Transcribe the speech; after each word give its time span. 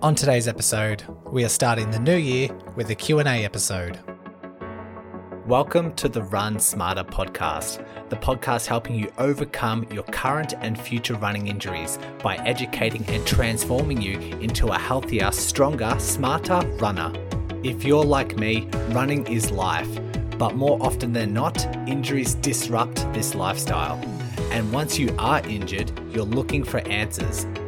On 0.00 0.14
today's 0.14 0.48
episode, 0.48 1.04
we 1.26 1.44
are 1.44 1.48
starting 1.48 1.90
the 1.90 1.98
new 1.98 2.16
year 2.16 2.48
with 2.76 2.90
a 2.90 2.94
Q&A 2.94 3.44
episode. 3.44 3.98
Welcome 5.46 5.94
to 5.94 6.08
the 6.08 6.22
Run 6.22 6.58
Smarter 6.58 7.04
podcast, 7.04 7.84
the 8.08 8.16
podcast 8.16 8.66
helping 8.66 8.94
you 8.94 9.12
overcome 9.18 9.86
your 9.92 10.04
current 10.04 10.54
and 10.60 10.80
future 10.80 11.14
running 11.14 11.48
injuries 11.48 11.98
by 12.22 12.36
educating 12.36 13.04
and 13.06 13.26
transforming 13.26 14.00
you 14.00 14.18
into 14.38 14.68
a 14.68 14.78
healthier, 14.78 15.30
stronger, 15.30 15.94
smarter 15.98 16.60
runner. 16.78 17.12
If 17.62 17.84
you're 17.84 18.04
like 18.04 18.36
me, 18.36 18.68
running 18.90 19.26
is 19.26 19.50
life, 19.50 19.90
but 20.38 20.56
more 20.56 20.80
often 20.80 21.12
than 21.12 21.32
not, 21.32 21.64
injuries 21.88 22.34
disrupt 22.34 23.12
this 23.12 23.34
lifestyle. 23.34 24.00
And 24.50 24.72
once 24.72 24.98
you 24.98 25.14
are 25.18 25.40
injured, 25.46 25.92
you're 26.12 26.24
looking 26.24 26.64
for 26.64 26.78
answers 26.88 27.46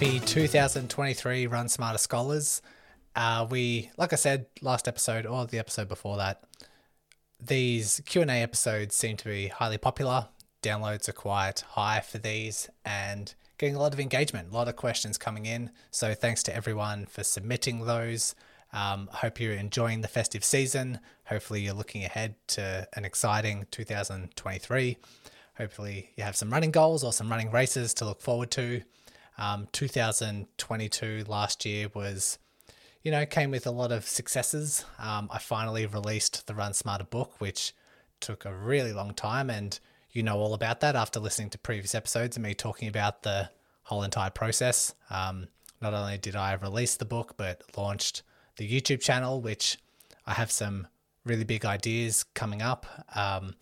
Happy 0.00 0.18
2023 0.18 1.46
Run 1.46 1.68
Smarter 1.68 1.98
Scholars. 1.98 2.62
Uh, 3.14 3.46
we, 3.50 3.90
like 3.98 4.14
I 4.14 4.16
said 4.16 4.46
last 4.62 4.88
episode 4.88 5.26
or 5.26 5.44
the 5.44 5.58
episode 5.58 5.88
before 5.88 6.16
that, 6.16 6.42
these 7.38 8.00
Q&A 8.06 8.24
episodes 8.24 8.96
seem 8.96 9.18
to 9.18 9.26
be 9.26 9.48
highly 9.48 9.76
popular. 9.76 10.28
Downloads 10.62 11.06
are 11.10 11.12
quite 11.12 11.60
high 11.72 12.00
for 12.00 12.16
these 12.16 12.70
and 12.82 13.34
getting 13.58 13.76
a 13.76 13.78
lot 13.78 13.92
of 13.92 14.00
engagement, 14.00 14.50
a 14.50 14.54
lot 14.54 14.68
of 14.68 14.76
questions 14.76 15.18
coming 15.18 15.44
in. 15.44 15.70
So 15.90 16.14
thanks 16.14 16.42
to 16.44 16.56
everyone 16.56 17.04
for 17.04 17.22
submitting 17.22 17.84
those. 17.84 18.34
Um, 18.72 19.10
hope 19.12 19.38
you're 19.38 19.52
enjoying 19.52 20.00
the 20.00 20.08
festive 20.08 20.44
season. 20.44 21.00
Hopefully 21.26 21.60
you're 21.60 21.74
looking 21.74 22.04
ahead 22.04 22.36
to 22.46 22.88
an 22.94 23.04
exciting 23.04 23.66
2023. 23.70 24.96
Hopefully 25.58 26.12
you 26.16 26.24
have 26.24 26.36
some 26.36 26.48
running 26.48 26.70
goals 26.70 27.04
or 27.04 27.12
some 27.12 27.28
running 27.28 27.50
races 27.50 27.92
to 27.92 28.06
look 28.06 28.22
forward 28.22 28.50
to. 28.52 28.80
Um, 29.40 29.68
2022 29.72 31.24
last 31.26 31.64
year 31.64 31.88
was, 31.94 32.38
you 33.02 33.10
know, 33.10 33.24
came 33.24 33.50
with 33.50 33.66
a 33.66 33.70
lot 33.70 33.90
of 33.90 34.06
successes. 34.06 34.84
Um, 34.98 35.28
I 35.32 35.38
finally 35.38 35.86
released 35.86 36.46
the 36.46 36.54
Run 36.54 36.74
Smarter 36.74 37.04
book, 37.04 37.40
which 37.40 37.72
took 38.20 38.44
a 38.44 38.54
really 38.54 38.92
long 38.92 39.14
time, 39.14 39.48
and 39.48 39.80
you 40.12 40.22
know 40.22 40.36
all 40.38 40.52
about 40.52 40.80
that 40.80 40.94
after 40.94 41.18
listening 41.18 41.48
to 41.50 41.58
previous 41.58 41.94
episodes 41.94 42.36
and 42.36 42.44
me 42.44 42.52
talking 42.52 42.86
about 42.86 43.22
the 43.22 43.48
whole 43.84 44.02
entire 44.02 44.30
process. 44.30 44.94
Um, 45.08 45.48
not 45.80 45.94
only 45.94 46.18
did 46.18 46.36
I 46.36 46.52
release 46.52 46.96
the 46.96 47.06
book, 47.06 47.34
but 47.38 47.62
launched 47.76 48.22
the 48.56 48.68
YouTube 48.68 49.00
channel, 49.00 49.40
which 49.40 49.78
I 50.26 50.34
have 50.34 50.50
some 50.50 50.86
really 51.24 51.44
big 51.44 51.64
ideas 51.64 52.24
coming 52.34 52.60
up. 52.60 52.86
Um, 53.14 53.54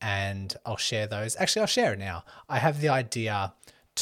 and 0.00 0.56
I'll 0.64 0.78
share 0.78 1.06
those. 1.06 1.36
Actually, 1.36 1.60
I'll 1.60 1.66
share 1.66 1.92
it 1.92 1.98
now. 1.98 2.24
I 2.48 2.58
have 2.58 2.80
the 2.80 2.88
idea 2.88 3.52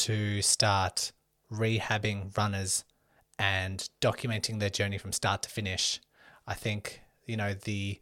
to 0.05 0.41
start 0.41 1.11
rehabbing 1.51 2.35
runners 2.37 2.85
and 3.37 3.89
documenting 4.01 4.59
their 4.59 4.69
journey 4.69 4.97
from 4.97 5.11
start 5.11 5.41
to 5.43 5.49
finish. 5.49 5.99
I 6.47 6.53
think, 6.53 7.01
you 7.25 7.35
know, 7.35 7.53
the 7.53 7.99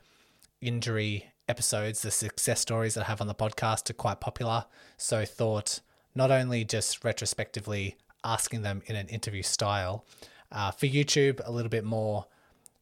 injury 0.62 1.32
episodes, 1.48 2.02
the 2.02 2.12
success 2.12 2.62
stories 2.62 2.94
that 2.94 3.06
I 3.06 3.08
have 3.08 3.22
on 3.22 3.28
the 3.28 3.36
podcast 3.36 3.90
are 3.90 3.94
quite 3.94 4.20
popular. 4.20 4.66
So 4.98 5.26
thought 5.26 5.80
not 6.14 6.30
only 6.30 6.64
just 6.64 7.04
retrospectively 7.04 7.98
asking 8.24 8.62
them 8.62 8.84
in 8.86 8.96
an 8.96 9.08
interview 9.08 9.44
style, 9.44 10.06
uh, 10.52 10.72
for 10.72 10.86
YouTube, 10.86 11.42
a 11.46 11.52
little 11.52 11.70
bit 11.70 11.84
more 11.84 12.26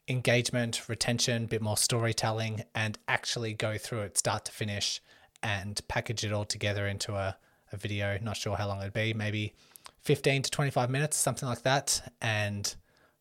engagement, 0.08 0.88
retention, 0.90 1.46
a 1.46 1.48
bit 1.48 1.62
more 1.62 1.78
storytelling, 1.78 2.64
and 2.76 2.98
actually 3.08 3.54
go 3.54 3.78
through 3.78 4.02
it 4.02 4.18
start 4.18 4.46
to 4.46 4.52
finish 4.52 5.02
and 5.42 5.82
package 5.88 6.24
it 6.26 6.34
all 6.34 6.46
together 6.46 6.86
into 6.86 7.16
a, 7.16 7.38
a 7.76 7.78
video. 7.78 8.18
Not 8.22 8.38
sure 8.38 8.56
how 8.56 8.68
long 8.68 8.80
it'd 8.80 8.94
be, 8.94 9.14
maybe 9.14 9.54
15 10.02 10.44
to 10.44 10.52
25 10.52 10.90
minutes, 10.90 11.18
something 11.18 11.48
like 11.48 11.62
that, 11.62 12.12
and 12.22 12.74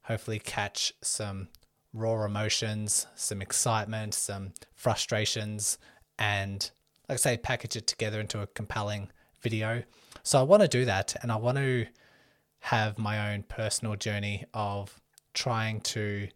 hopefully 0.03 0.39
catch 0.39 0.93
some 1.03 1.49
raw 1.93 2.25
emotions, 2.25 3.07
some 3.15 3.43
excitement, 3.43 4.15
some 4.15 4.53
frustrations, 4.75 5.79
and 6.19 6.71
like 7.09 7.17
I 7.17 7.21
say, 7.21 7.37
package 7.37 7.77
it 7.77 7.87
together 7.87 8.21
into 8.21 8.41
a 8.41 8.47
compelling 8.47 9.11
video. 9.43 9.83
So 10.23 10.39
I 10.39 10.43
want 10.43 10.63
to 10.63 10.69
do 10.69 10.85
that, 10.87 11.17
and 11.23 11.31
I 11.31 11.37
want 11.37 11.59
to 11.59 11.87
have 12.61 12.99
my 12.99 13.35
own 13.35 13.43
personal 13.43 13.95
journey 13.95 14.45
of 14.55 15.01
trying 15.35 15.81
to 15.83 16.29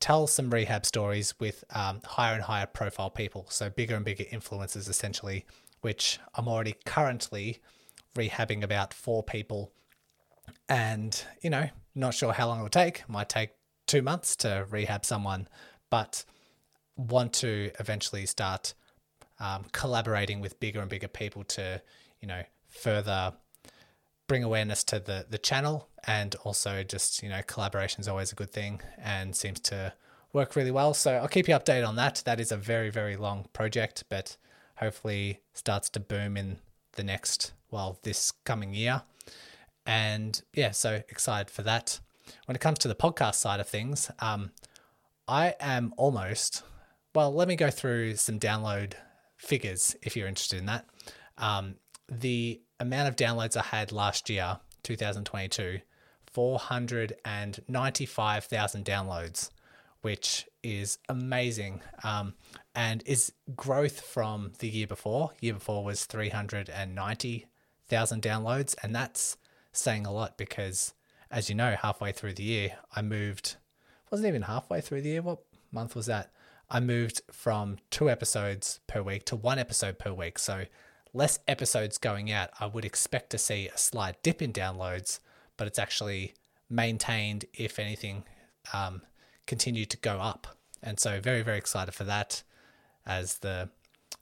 tell 0.00 0.26
some 0.26 0.50
rehab 0.50 0.84
stories 0.84 1.34
with 1.40 1.64
um, 1.70 2.00
higher 2.04 2.34
and 2.34 2.42
higher 2.42 2.66
profile 2.66 3.08
people. 3.08 3.46
So 3.48 3.70
bigger 3.70 3.96
and 3.96 4.04
bigger 4.04 4.24
influencers, 4.24 4.88
essentially, 4.88 5.46
which 5.86 6.18
I'm 6.34 6.48
already 6.48 6.74
currently 6.84 7.58
rehabbing 8.16 8.64
about 8.64 8.92
four 8.92 9.22
people. 9.22 9.70
And, 10.68 11.24
you 11.42 11.48
know, 11.48 11.68
not 11.94 12.12
sure 12.12 12.32
how 12.32 12.48
long 12.48 12.58
it 12.58 12.62
will 12.64 12.70
take. 12.70 13.08
Might 13.08 13.28
take 13.28 13.50
two 13.86 14.02
months 14.02 14.34
to 14.38 14.66
rehab 14.68 15.04
someone, 15.04 15.46
but 15.88 16.24
want 16.96 17.32
to 17.34 17.70
eventually 17.78 18.26
start 18.26 18.74
um, 19.38 19.66
collaborating 19.70 20.40
with 20.40 20.58
bigger 20.58 20.80
and 20.80 20.90
bigger 20.90 21.06
people 21.06 21.44
to, 21.44 21.80
you 22.20 22.26
know, 22.26 22.42
further 22.68 23.34
bring 24.26 24.42
awareness 24.42 24.82
to 24.82 24.98
the 24.98 25.24
the 25.30 25.38
channel 25.38 25.88
and 26.04 26.34
also 26.42 26.82
just 26.82 27.22
you 27.22 27.28
know 27.28 27.40
collaboration 27.46 28.00
is 28.00 28.08
always 28.08 28.32
a 28.32 28.34
good 28.34 28.50
thing 28.50 28.80
and 28.98 29.36
seems 29.36 29.60
to 29.60 29.92
work 30.32 30.56
really 30.56 30.72
well 30.72 30.92
so 30.92 31.12
i'll 31.12 31.28
keep 31.28 31.46
you 31.46 31.54
updated 31.54 31.86
on 31.86 31.94
that 31.94 32.24
that 32.24 32.40
is 32.40 32.50
a 32.50 32.56
very 32.56 32.90
very 32.90 33.16
long 33.16 33.46
project 33.52 34.02
but 34.08 34.36
hopefully 34.76 35.40
starts 35.52 35.88
to 35.90 36.00
boom 36.00 36.36
in 36.36 36.58
the 36.92 37.04
next, 37.04 37.52
well, 37.70 37.98
this 38.02 38.32
coming 38.44 38.74
year. 38.74 39.02
And 39.84 40.40
yeah, 40.52 40.72
so 40.72 41.02
excited 41.08 41.50
for 41.50 41.62
that. 41.62 42.00
When 42.46 42.56
it 42.56 42.60
comes 42.60 42.78
to 42.80 42.88
the 42.88 42.94
podcast 42.94 43.36
side 43.36 43.60
of 43.60 43.68
things, 43.68 44.10
um, 44.18 44.50
I 45.28 45.54
am 45.60 45.94
almost, 45.96 46.62
well, 47.14 47.32
let 47.32 47.48
me 47.48 47.56
go 47.56 47.70
through 47.70 48.16
some 48.16 48.40
download 48.40 48.94
figures 49.36 49.96
if 50.02 50.16
you're 50.16 50.28
interested 50.28 50.58
in 50.58 50.66
that. 50.66 50.86
Um, 51.38 51.76
the 52.08 52.60
amount 52.80 53.08
of 53.08 53.16
downloads 53.16 53.56
I 53.56 53.62
had 53.62 53.92
last 53.92 54.28
year, 54.28 54.58
2022, 54.82 55.80
495,000 56.32 58.84
downloads, 58.84 59.50
which 60.02 60.46
is 60.62 60.98
amazing. 61.08 61.80
Um, 62.04 62.34
and 62.76 63.02
is 63.06 63.32
growth 63.56 64.02
from 64.02 64.52
the 64.58 64.68
year 64.68 64.86
before. 64.86 65.30
Year 65.40 65.54
before 65.54 65.82
was 65.82 66.04
390,000 66.04 68.22
downloads, 68.22 68.74
and 68.82 68.94
that's 68.94 69.38
saying 69.72 70.04
a 70.04 70.12
lot 70.12 70.36
because, 70.36 70.92
as 71.30 71.48
you 71.48 71.54
know, 71.54 71.74
halfway 71.80 72.12
through 72.12 72.34
the 72.34 72.42
year, 72.42 72.76
I 72.94 73.00
moved, 73.00 73.56
wasn't 74.10 74.28
even 74.28 74.42
halfway 74.42 74.82
through 74.82 75.00
the 75.00 75.08
year. 75.08 75.22
What 75.22 75.38
month 75.72 75.96
was 75.96 76.04
that? 76.06 76.30
I 76.68 76.80
moved 76.80 77.22
from 77.32 77.78
two 77.90 78.10
episodes 78.10 78.80
per 78.86 79.00
week 79.00 79.24
to 79.26 79.36
one 79.36 79.58
episode 79.58 79.98
per 79.98 80.12
week. 80.12 80.38
So 80.38 80.66
less 81.14 81.38
episodes 81.48 81.96
going 81.96 82.30
out. 82.30 82.50
I 82.60 82.66
would 82.66 82.84
expect 82.84 83.30
to 83.30 83.38
see 83.38 83.68
a 83.68 83.78
slight 83.78 84.22
dip 84.22 84.42
in 84.42 84.52
downloads, 84.52 85.20
but 85.56 85.66
it's 85.66 85.78
actually 85.78 86.34
maintained, 86.68 87.46
if 87.54 87.78
anything, 87.78 88.24
um, 88.74 89.00
continued 89.46 89.88
to 89.90 89.96
go 89.96 90.20
up. 90.20 90.58
And 90.82 91.00
so 91.00 91.20
very, 91.20 91.40
very 91.40 91.56
excited 91.56 91.94
for 91.94 92.04
that 92.04 92.42
as 93.06 93.38
the 93.38 93.68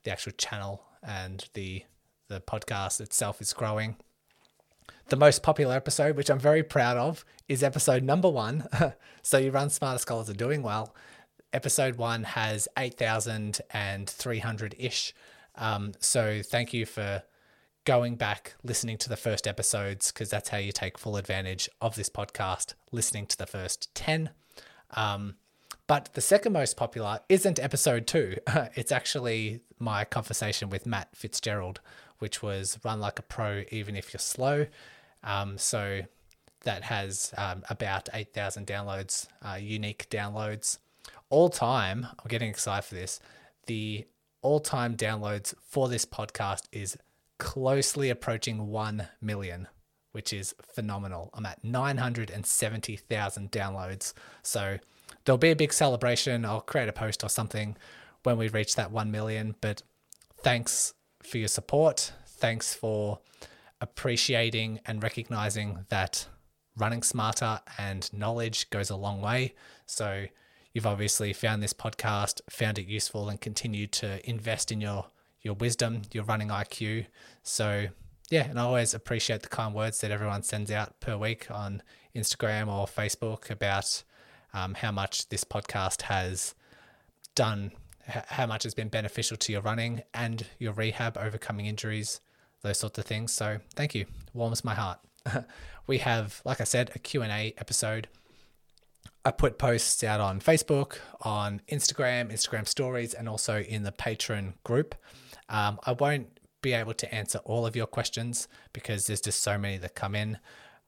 the 0.05 0.11
actual 0.11 0.33
channel 0.33 0.83
and 1.03 1.49
the 1.55 1.85
the 2.29 2.41
podcast 2.41 3.01
itself 3.01 3.41
is 3.41 3.53
growing. 3.53 3.97
The 5.09 5.17
most 5.17 5.43
popular 5.43 5.75
episode, 5.75 6.17
which 6.17 6.31
I'm 6.31 6.39
very 6.39 6.63
proud 6.63 6.97
of, 6.97 7.25
is 7.49 7.63
episode 7.63 8.03
number 8.03 8.29
one. 8.29 8.67
so 9.23 9.39
you 9.39 9.51
run 9.51 9.71
Smarter 9.71 9.99
Scholars 9.99 10.31
are 10.31 10.35
doing 10.35 10.63
well. 10.63 10.95
Episode 11.53 11.97
one 11.97 12.25
has 12.25 12.67
8,300 12.77 14.75
ish. 14.79 15.15
Um, 15.57 15.93
so 16.01 16.41
thank 16.43 16.73
you 16.73 16.87
for 16.87 17.23
going 17.85 18.17
back, 18.17 18.55
listening 18.63 18.97
to 18.99 19.09
the 19.09 19.17
first 19.17 19.47
episodes, 19.47 20.11
because 20.11 20.31
that's 20.31 20.49
how 20.49 20.59
you 20.59 20.73
take 20.73 20.99
full 20.99 21.17
advantage 21.17 21.69
of 21.81 21.95
this 21.97 22.09
podcast, 22.09 22.75
listening 22.91 23.27
to 23.27 23.37
the 23.37 23.47
first 23.47 23.95
10. 23.95 24.31
Um, 24.97 25.37
but 25.87 26.11
the 26.15 26.21
second 26.21 26.53
most 26.53 26.77
popular 26.77 27.21
isn't 27.29 27.59
episode 27.59 28.07
two. 28.07 28.37
it's 28.75 28.93
actually 28.93 29.61
my 29.79 30.05
conversation 30.05 30.71
with 30.71 30.87
Matt 30.87 31.15
Fitzgerald, 31.15 31.81
which 32.19 32.43
was 32.43 32.79
Run 32.85 33.01
Like 33.01 33.19
a 33.19 33.23
Pro, 33.23 33.65
even 33.71 33.97
if 33.97 34.13
you're 34.13 34.21
slow. 34.21 34.67
Um, 35.23 35.59
so 35.59 36.03
that 36.63 36.85
has 36.85 37.33
um, 37.37 37.63
about 37.69 38.09
8,000 38.13 38.67
downloads, 38.67 39.27
uh, 39.43 39.57
unique 39.57 40.09
downloads. 40.11 40.79
All 41.29 41.49
time, 41.51 42.07
I'm 42.19 42.29
getting 42.29 42.49
excited 42.49 42.87
for 42.87 42.95
this. 42.95 43.21
The 43.67 44.07
all 44.43 44.61
time 44.61 44.97
downloads 44.97 45.55
for 45.63 45.89
this 45.89 46.05
podcast 46.05 46.63
is 46.73 46.97
closely 47.39 48.11
approaching 48.11 48.69
1 48.69 49.09
million, 49.21 49.69
which 50.13 50.33
is 50.33 50.55
phenomenal. 50.63 51.31
I'm 51.35 51.47
at 51.47 51.63
970,000 51.65 53.51
downloads. 53.51 54.13
So 54.43 54.79
there'll 55.25 55.39
be 55.39 55.51
a 55.51 55.57
big 55.57 55.73
celebration. 55.73 56.45
I'll 56.45 56.61
create 56.61 56.89
a 56.89 56.93
post 56.93 57.25
or 57.25 57.29
something 57.29 57.77
when 58.23 58.39
we 58.39 58.49
reach 58.49 58.77
that 58.77 58.91
1 58.91 59.11
million. 59.11 59.55
But 59.61 59.83
thanks 60.39 60.95
for 61.23 61.39
your 61.39 61.49
support. 61.49 62.13
Thanks 62.27 62.75
for 62.75 63.21
appreciating 63.81 64.81
and 64.87 65.03
recognizing 65.03 65.87
that 65.89 66.27
running 66.77 67.03
smarter 67.03 67.61
and 67.79 68.13
knowledge 68.13 68.71
goes 68.71 68.91
a 68.91 68.97
long 68.97 69.21
way. 69.21 69.55
So 69.87 70.27
you've 70.73 70.87
obviously 70.87 71.33
found 71.33 71.63
this 71.63 71.73
podcast, 71.73 72.41
found 72.51 72.79
it 72.79 72.87
useful, 72.87 73.29
and 73.29 73.41
continued 73.41 73.93
to 73.93 74.29
invest 74.29 74.73
in 74.73 74.81
your 74.81 75.07
your 75.41 75.55
wisdom, 75.55 76.01
your 76.13 76.25
running 76.25 76.49
IQ. 76.49 77.05
So 77.43 77.89
yeah, 78.31 78.49
and 78.49 78.59
I 78.59 78.63
always 78.63 78.95
appreciate 78.95 79.43
the 79.43 79.49
kind 79.49 79.75
words 79.75 80.01
that 80.01 80.11
everyone 80.11 80.43
sends 80.43 80.71
out 80.71 80.99
per 81.01 81.17
week 81.17 81.51
on 81.51 81.83
Instagram 82.17 82.69
or 82.69 82.87
Facebook 82.87 83.51
about 83.51 84.03
um, 84.55 84.75
how 84.75 84.91
much 84.91 85.29
this 85.29 85.45
podcast 85.45 86.03
has 86.03 86.55
done, 87.35 87.73
how 88.07 88.47
much 88.47 88.63
has 88.63 88.75
been 88.75 88.89
beneficial 88.89 89.37
to 89.37 89.53
your 89.53 89.61
running 89.61 90.03
and 90.15 90.47
your 90.59 90.73
rehab, 90.73 91.19
overcoming 91.19 91.67
injuries, 91.67 92.21
those 92.63 92.79
sorts 92.79 92.99
of 92.99 93.05
things. 93.05 93.33
So 93.33 93.59
thank 93.75 93.95
you, 93.95 94.07
warms 94.33 94.65
my 94.65 94.75
heart. 94.75 95.01
we 95.87 95.99
have, 95.99 96.41
like 96.45 96.61
I 96.61 96.65
said, 96.65 96.91
a 96.95 96.99
Q&A 96.99 97.55
episode. 97.59 98.09
I 99.25 99.31
put 99.31 99.59
posts 99.59 100.05
out 100.05 100.21
on 100.21 100.41
Facebook, 100.41 100.99
on 101.23 101.61
Instagram, 101.71 102.33
Instagram 102.33 102.69
stories, 102.69 103.15
and 103.15 103.29
also 103.29 103.61
in 103.61 103.83
the 103.83 103.93
Patreon 103.93 104.55
group. 104.65 104.95
Um, 105.49 105.79
I 105.85 105.93
won't 105.93 106.39
be 106.63 106.73
able 106.73 106.95
to 106.95 107.15
answer 107.15 107.39
all 107.45 107.67
of 107.67 107.75
your 107.75 107.87
questions 107.87 108.49
because 108.73 109.07
there's 109.07 109.21
just 109.21 109.43
so 109.43 109.59
many 109.59 109.79
that 109.79 109.95
come 109.95 110.15
in. 110.15 110.39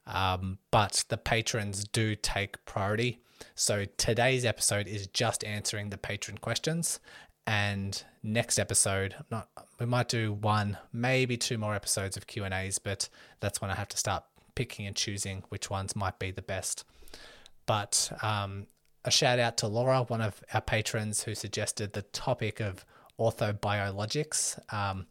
Um, 0.07 0.59
but 0.71 1.05
the 1.09 1.17
patrons 1.17 1.85
do 1.85 2.15
take 2.15 2.65
priority. 2.65 3.21
So 3.55 3.85
today's 3.97 4.45
episode 4.45 4.87
is 4.87 5.07
just 5.09 5.45
answering 5.45 5.91
the 5.91 5.99
patron 5.99 6.39
questions. 6.39 7.01
And 7.47 8.03
next 8.23 8.59
episode, 8.59 9.15
not 9.31 9.49
we 9.79 9.87
might 9.87 10.09
do 10.09 10.33
one, 10.33 10.79
maybe 10.93 11.37
two 11.37 11.59
more 11.59 11.75
episodes 11.75 12.17
of 12.17 12.27
Q 12.27 12.45
and 12.45 12.53
A's, 12.53 12.79
but 12.79 13.09
that's 13.41 13.61
when 13.61 13.71
I 13.71 13.75
have 13.75 13.89
to 13.89 13.97
start 13.97 14.25
picking 14.55 14.87
and 14.87 14.97
choosing 14.97 15.45
which 15.49 15.71
ones 15.71 15.95
might 15.95 16.19
be 16.19 16.33
the 16.33 16.43
best. 16.43 16.85
But 17.67 18.11
um, 18.23 18.67
a 19.05 19.11
shout 19.11 19.39
out 19.39 19.57
to 19.59 19.69
Laura, 19.69 20.03
one 20.03 20.21
of 20.21 20.43
our 20.53 20.61
patrons, 20.61 21.23
who 21.23 21.35
suggested 21.35 21.93
the 21.93 22.03
topic 22.03 22.61
of 22.61 22.85
orthobiologics, 23.19 24.59
um, 24.75 25.07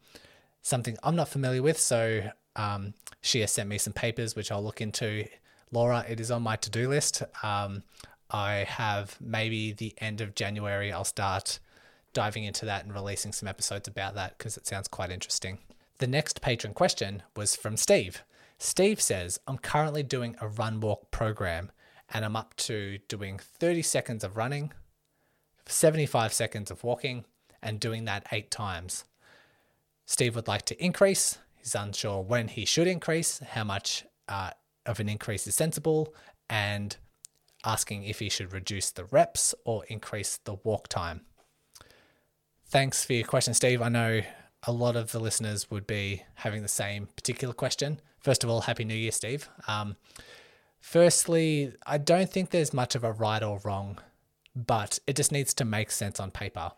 something 0.62 0.96
I'm 1.02 1.16
not 1.16 1.28
familiar 1.28 1.62
with. 1.62 1.78
So 1.78 2.30
um, 2.54 2.92
she 3.22 3.40
has 3.40 3.52
sent 3.52 3.68
me 3.68 3.78
some 3.78 3.92
papers, 3.94 4.36
which 4.36 4.52
I'll 4.52 4.62
look 4.62 4.80
into. 4.80 5.26
Laura, 5.72 6.04
it 6.08 6.20
is 6.20 6.30
on 6.30 6.42
my 6.42 6.56
to 6.56 6.70
do 6.70 6.88
list. 6.88 7.22
Um, 7.42 7.82
I 8.30 8.64
have 8.68 9.16
maybe 9.20 9.72
the 9.72 9.94
end 9.98 10.20
of 10.20 10.34
January, 10.34 10.92
I'll 10.92 11.04
start 11.04 11.58
diving 12.12 12.44
into 12.44 12.64
that 12.64 12.84
and 12.84 12.94
releasing 12.94 13.32
some 13.32 13.48
episodes 13.48 13.86
about 13.88 14.14
that 14.14 14.38
because 14.38 14.56
it 14.56 14.66
sounds 14.66 14.88
quite 14.88 15.10
interesting. 15.10 15.58
The 15.98 16.06
next 16.06 16.40
patron 16.40 16.74
question 16.74 17.22
was 17.36 17.54
from 17.54 17.76
Steve. 17.76 18.22
Steve 18.58 19.00
says, 19.00 19.38
I'm 19.46 19.58
currently 19.58 20.02
doing 20.02 20.36
a 20.40 20.48
run 20.48 20.80
walk 20.80 21.10
program 21.10 21.70
and 22.12 22.24
I'm 22.24 22.36
up 22.36 22.54
to 22.56 22.98
doing 23.08 23.38
30 23.38 23.82
seconds 23.82 24.24
of 24.24 24.36
running, 24.36 24.72
75 25.66 26.32
seconds 26.32 26.70
of 26.70 26.84
walking, 26.84 27.24
and 27.62 27.80
doing 27.80 28.04
that 28.04 28.26
eight 28.32 28.50
times. 28.50 29.04
Steve 30.06 30.36
would 30.36 30.48
like 30.48 30.64
to 30.66 30.84
increase. 30.84 31.38
He's 31.56 31.74
unsure 31.74 32.22
when 32.22 32.48
he 32.48 32.64
should 32.64 32.86
increase, 32.86 33.40
how 33.40 33.64
much 33.64 34.04
uh, 34.28 34.50
of 34.86 35.00
an 35.00 35.08
increase 35.08 35.46
is 35.46 35.54
sensible, 35.54 36.14
and 36.48 36.96
asking 37.66 38.04
if 38.04 38.20
he 38.20 38.30
should 38.30 38.52
reduce 38.52 38.90
the 38.90 39.04
reps 39.04 39.54
or 39.64 39.84
increase 39.86 40.38
the 40.44 40.54
walk 40.64 40.88
time. 40.88 41.22
Thanks 42.68 43.04
for 43.04 43.12
your 43.12 43.26
question, 43.26 43.52
Steve. 43.52 43.82
I 43.82 43.88
know 43.88 44.22
a 44.66 44.72
lot 44.72 44.96
of 44.96 45.12
the 45.12 45.18
listeners 45.20 45.70
would 45.70 45.86
be 45.86 46.22
having 46.36 46.62
the 46.62 46.68
same 46.68 47.08
particular 47.14 47.52
question. 47.52 48.00
First 48.20 48.42
of 48.42 48.50
all, 48.50 48.62
Happy 48.62 48.84
New 48.84 48.94
Year, 48.94 49.12
Steve. 49.12 49.48
Um, 49.68 49.96
firstly, 50.80 51.74
I 51.86 51.98
don't 51.98 52.30
think 52.30 52.50
there's 52.50 52.72
much 52.72 52.94
of 52.94 53.04
a 53.04 53.12
right 53.12 53.42
or 53.42 53.60
wrong, 53.64 53.98
but 54.54 54.98
it 55.06 55.16
just 55.16 55.30
needs 55.32 55.54
to 55.54 55.64
make 55.64 55.90
sense 55.90 56.18
on 56.18 56.30
paper. 56.30 56.72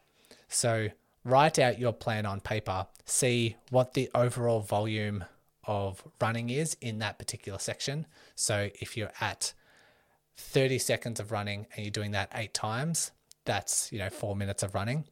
So 0.49 0.88
write 1.25 1.58
out 1.58 1.79
your 1.79 1.93
plan 1.93 2.26
on 2.26 2.41
paper, 2.41 2.87
see 3.05 3.56
what 3.70 3.94
the 3.94 4.11
overall 4.14 4.61
volume 4.61 5.25
of 5.64 6.02
running 6.20 6.50
is 6.50 6.76
in 6.81 6.99
that 6.99 7.19
particular 7.19 7.58
section. 7.58 8.06
So 8.34 8.70
if 8.81 8.96
you're 8.96 9.12
at 9.20 9.52
30 10.38 10.79
seconds 10.79 11.20
of 11.20 11.32
running 11.32 11.67
and 11.75 11.85
you're 11.85 11.90
doing 11.90 12.12
that 12.12 12.31
eight 12.35 12.55
times, 12.55 13.11
that's, 13.44 13.93
you 13.93 13.99
know, 13.99 14.08
four 14.08 14.37
minutes 14.37 14.62
of 14.62 14.75
running. 14.75 15.05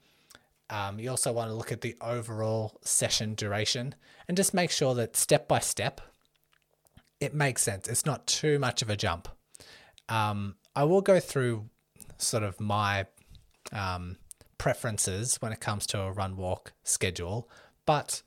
Um, 0.70 0.99
you 0.99 1.11
also 1.11 1.32
want 1.32 1.50
to 1.50 1.55
look 1.55 1.73
at 1.73 1.81
the 1.81 1.96
overall 2.00 2.78
session 2.82 3.34
duration 3.34 3.94
and 4.26 4.37
just 4.37 4.55
make 4.55 4.70
sure 4.70 4.94
that 4.94 5.17
step 5.17 5.46
by 5.46 5.58
step, 5.58 6.00
it 7.20 7.34
makes 7.34 7.62
sense. 7.62 7.88
It's 7.88 8.06
not 8.06 8.26
too 8.26 8.58
much 8.58 8.82
of 8.82 8.90
a 8.90 8.96
jump. 8.96 9.28
Um, 10.08 10.56
I 10.75 10.84
will 10.84 11.00
go 11.00 11.20
through 11.20 11.69
sort 12.19 12.43
of 12.43 12.61
my 12.61 13.06
um, 13.72 14.17
preferences 14.58 15.37
when 15.37 15.52
it 15.52 15.61
comes 15.61 15.87
to 15.88 16.00
a 16.00 16.12
run 16.12 16.37
walk 16.37 16.72
schedule, 16.84 17.49
but 17.84 18.22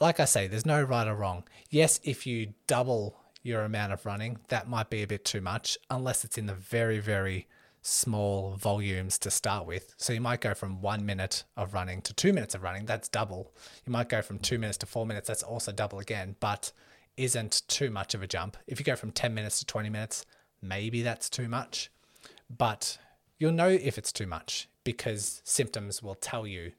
like 0.00 0.20
I 0.20 0.24
say, 0.24 0.46
there's 0.46 0.66
no 0.66 0.82
right 0.82 1.06
or 1.06 1.14
wrong. 1.14 1.44
Yes, 1.70 2.00
if 2.04 2.26
you 2.26 2.54
double 2.66 3.21
your 3.42 3.62
amount 3.62 3.92
of 3.92 4.06
running, 4.06 4.38
that 4.48 4.68
might 4.68 4.90
be 4.90 5.02
a 5.02 5.06
bit 5.06 5.24
too 5.24 5.40
much, 5.40 5.76
unless 5.90 6.24
it's 6.24 6.38
in 6.38 6.46
the 6.46 6.54
very, 6.54 6.98
very 6.98 7.46
small 7.82 8.52
volumes 8.52 9.18
to 9.18 9.30
start 9.30 9.66
with. 9.66 9.94
So 9.96 10.12
you 10.12 10.20
might 10.20 10.40
go 10.40 10.54
from 10.54 10.80
one 10.80 11.04
minute 11.04 11.44
of 11.56 11.74
running 11.74 12.00
to 12.02 12.14
two 12.14 12.32
minutes 12.32 12.54
of 12.54 12.62
running, 12.62 12.86
that's 12.86 13.08
double. 13.08 13.52
You 13.84 13.92
might 13.92 14.08
go 14.08 14.22
from 14.22 14.38
two 14.38 14.58
minutes 14.58 14.78
to 14.78 14.86
four 14.86 15.04
minutes, 15.04 15.28
that's 15.28 15.42
also 15.42 15.72
double 15.72 15.98
again, 15.98 16.36
but 16.38 16.72
isn't 17.16 17.62
too 17.68 17.90
much 17.90 18.14
of 18.14 18.22
a 18.22 18.26
jump. 18.26 18.56
If 18.66 18.78
you 18.78 18.84
go 18.84 18.96
from 18.96 19.10
10 19.10 19.34
minutes 19.34 19.58
to 19.58 19.66
20 19.66 19.90
minutes, 19.90 20.24
maybe 20.62 21.02
that's 21.02 21.28
too 21.28 21.48
much, 21.48 21.90
but 22.56 22.98
you'll 23.38 23.52
know 23.52 23.68
if 23.68 23.98
it's 23.98 24.12
too 24.12 24.26
much 24.26 24.68
because 24.84 25.42
symptoms 25.44 26.02
will 26.02 26.14
tell 26.14 26.46
you. 26.46 26.72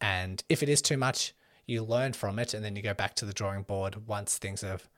And 0.00 0.42
if 0.48 0.62
it 0.62 0.68
is 0.68 0.80
too 0.80 0.96
much, 0.96 1.34
you 1.66 1.84
learn 1.84 2.14
from 2.14 2.38
it 2.38 2.54
and 2.54 2.64
then 2.64 2.76
you 2.76 2.82
go 2.82 2.94
back 2.94 3.14
to 3.16 3.26
the 3.26 3.32
drawing 3.32 3.62
board 3.62 4.06
once 4.06 4.38
things 4.38 4.62
have 4.62 4.88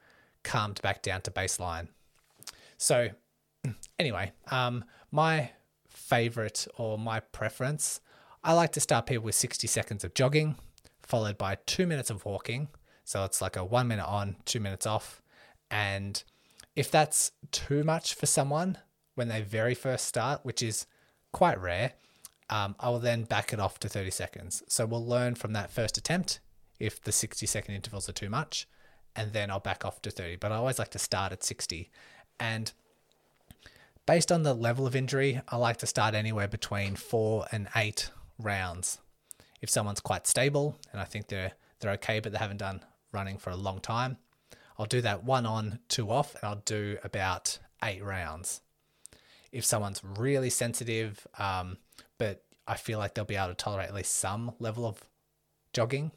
calmed 0.42 0.80
back 0.82 1.02
down 1.02 1.22
to 1.22 1.30
baseline. 1.30 1.88
So, 2.76 3.08
anyway, 3.98 4.32
um, 4.50 4.84
my 5.10 5.50
favorite 5.88 6.66
or 6.76 6.98
my 6.98 7.20
preference, 7.20 8.00
I 8.42 8.52
like 8.52 8.72
to 8.72 8.80
start 8.80 9.06
people 9.06 9.24
with 9.24 9.34
60 9.34 9.66
seconds 9.66 10.04
of 10.04 10.14
jogging, 10.14 10.56
followed 11.02 11.36
by 11.36 11.58
two 11.66 11.86
minutes 11.86 12.10
of 12.10 12.24
walking. 12.24 12.68
So 13.04 13.24
it's 13.24 13.42
like 13.42 13.56
a 13.56 13.64
one 13.64 13.88
minute 13.88 14.06
on, 14.06 14.36
two 14.44 14.60
minutes 14.60 14.86
off. 14.86 15.20
And 15.70 16.22
if 16.76 16.90
that's 16.90 17.32
too 17.50 17.84
much 17.84 18.14
for 18.14 18.26
someone 18.26 18.78
when 19.14 19.28
they 19.28 19.42
very 19.42 19.74
first 19.74 20.06
start, 20.06 20.40
which 20.44 20.62
is 20.62 20.86
quite 21.32 21.60
rare, 21.60 21.92
um, 22.48 22.74
I 22.80 22.88
will 22.88 22.98
then 22.98 23.24
back 23.24 23.52
it 23.52 23.60
off 23.60 23.78
to 23.80 23.88
30 23.88 24.10
seconds. 24.10 24.62
So 24.68 24.86
we'll 24.86 25.06
learn 25.06 25.34
from 25.34 25.52
that 25.52 25.70
first 25.70 25.98
attempt 25.98 26.40
if 26.78 27.00
the 27.00 27.12
60 27.12 27.46
second 27.46 27.74
intervals 27.74 28.08
are 28.08 28.12
too 28.12 28.30
much, 28.30 28.66
and 29.20 29.34
then 29.34 29.50
I'll 29.50 29.60
back 29.60 29.84
off 29.84 30.00
to 30.02 30.10
30. 30.10 30.36
But 30.36 30.50
I 30.50 30.56
always 30.56 30.78
like 30.78 30.90
to 30.92 30.98
start 30.98 31.30
at 31.30 31.44
60. 31.44 31.90
And 32.38 32.72
based 34.06 34.32
on 34.32 34.44
the 34.44 34.54
level 34.54 34.86
of 34.86 34.96
injury, 34.96 35.42
I 35.48 35.56
like 35.56 35.76
to 35.78 35.86
start 35.86 36.14
anywhere 36.14 36.48
between 36.48 36.96
four 36.96 37.44
and 37.52 37.68
eight 37.76 38.10
rounds. 38.38 38.98
If 39.60 39.68
someone's 39.68 40.00
quite 40.00 40.26
stable 40.26 40.78
and 40.90 41.00
I 41.00 41.04
think 41.04 41.28
they're 41.28 41.52
they're 41.80 41.92
okay, 41.92 42.20
but 42.20 42.32
they 42.32 42.38
haven't 42.38 42.58
done 42.58 42.82
running 43.12 43.38
for 43.38 43.50
a 43.50 43.56
long 43.56 43.80
time, 43.80 44.16
I'll 44.78 44.86
do 44.86 45.00
that 45.02 45.24
one 45.24 45.44
on, 45.44 45.80
two 45.88 46.10
off, 46.10 46.34
and 46.34 46.44
I'll 46.44 46.62
do 46.64 46.98
about 47.04 47.58
eight 47.84 48.02
rounds. 48.02 48.62
If 49.52 49.64
someone's 49.64 50.02
really 50.02 50.50
sensitive, 50.50 51.26
um, 51.38 51.76
but 52.18 52.42
I 52.66 52.76
feel 52.76 52.98
like 52.98 53.14
they'll 53.14 53.24
be 53.24 53.36
able 53.36 53.48
to 53.48 53.54
tolerate 53.54 53.88
at 53.88 53.94
least 53.94 54.16
some 54.16 54.52
level 54.58 54.86
of 54.86 55.02
jogging. 55.72 56.12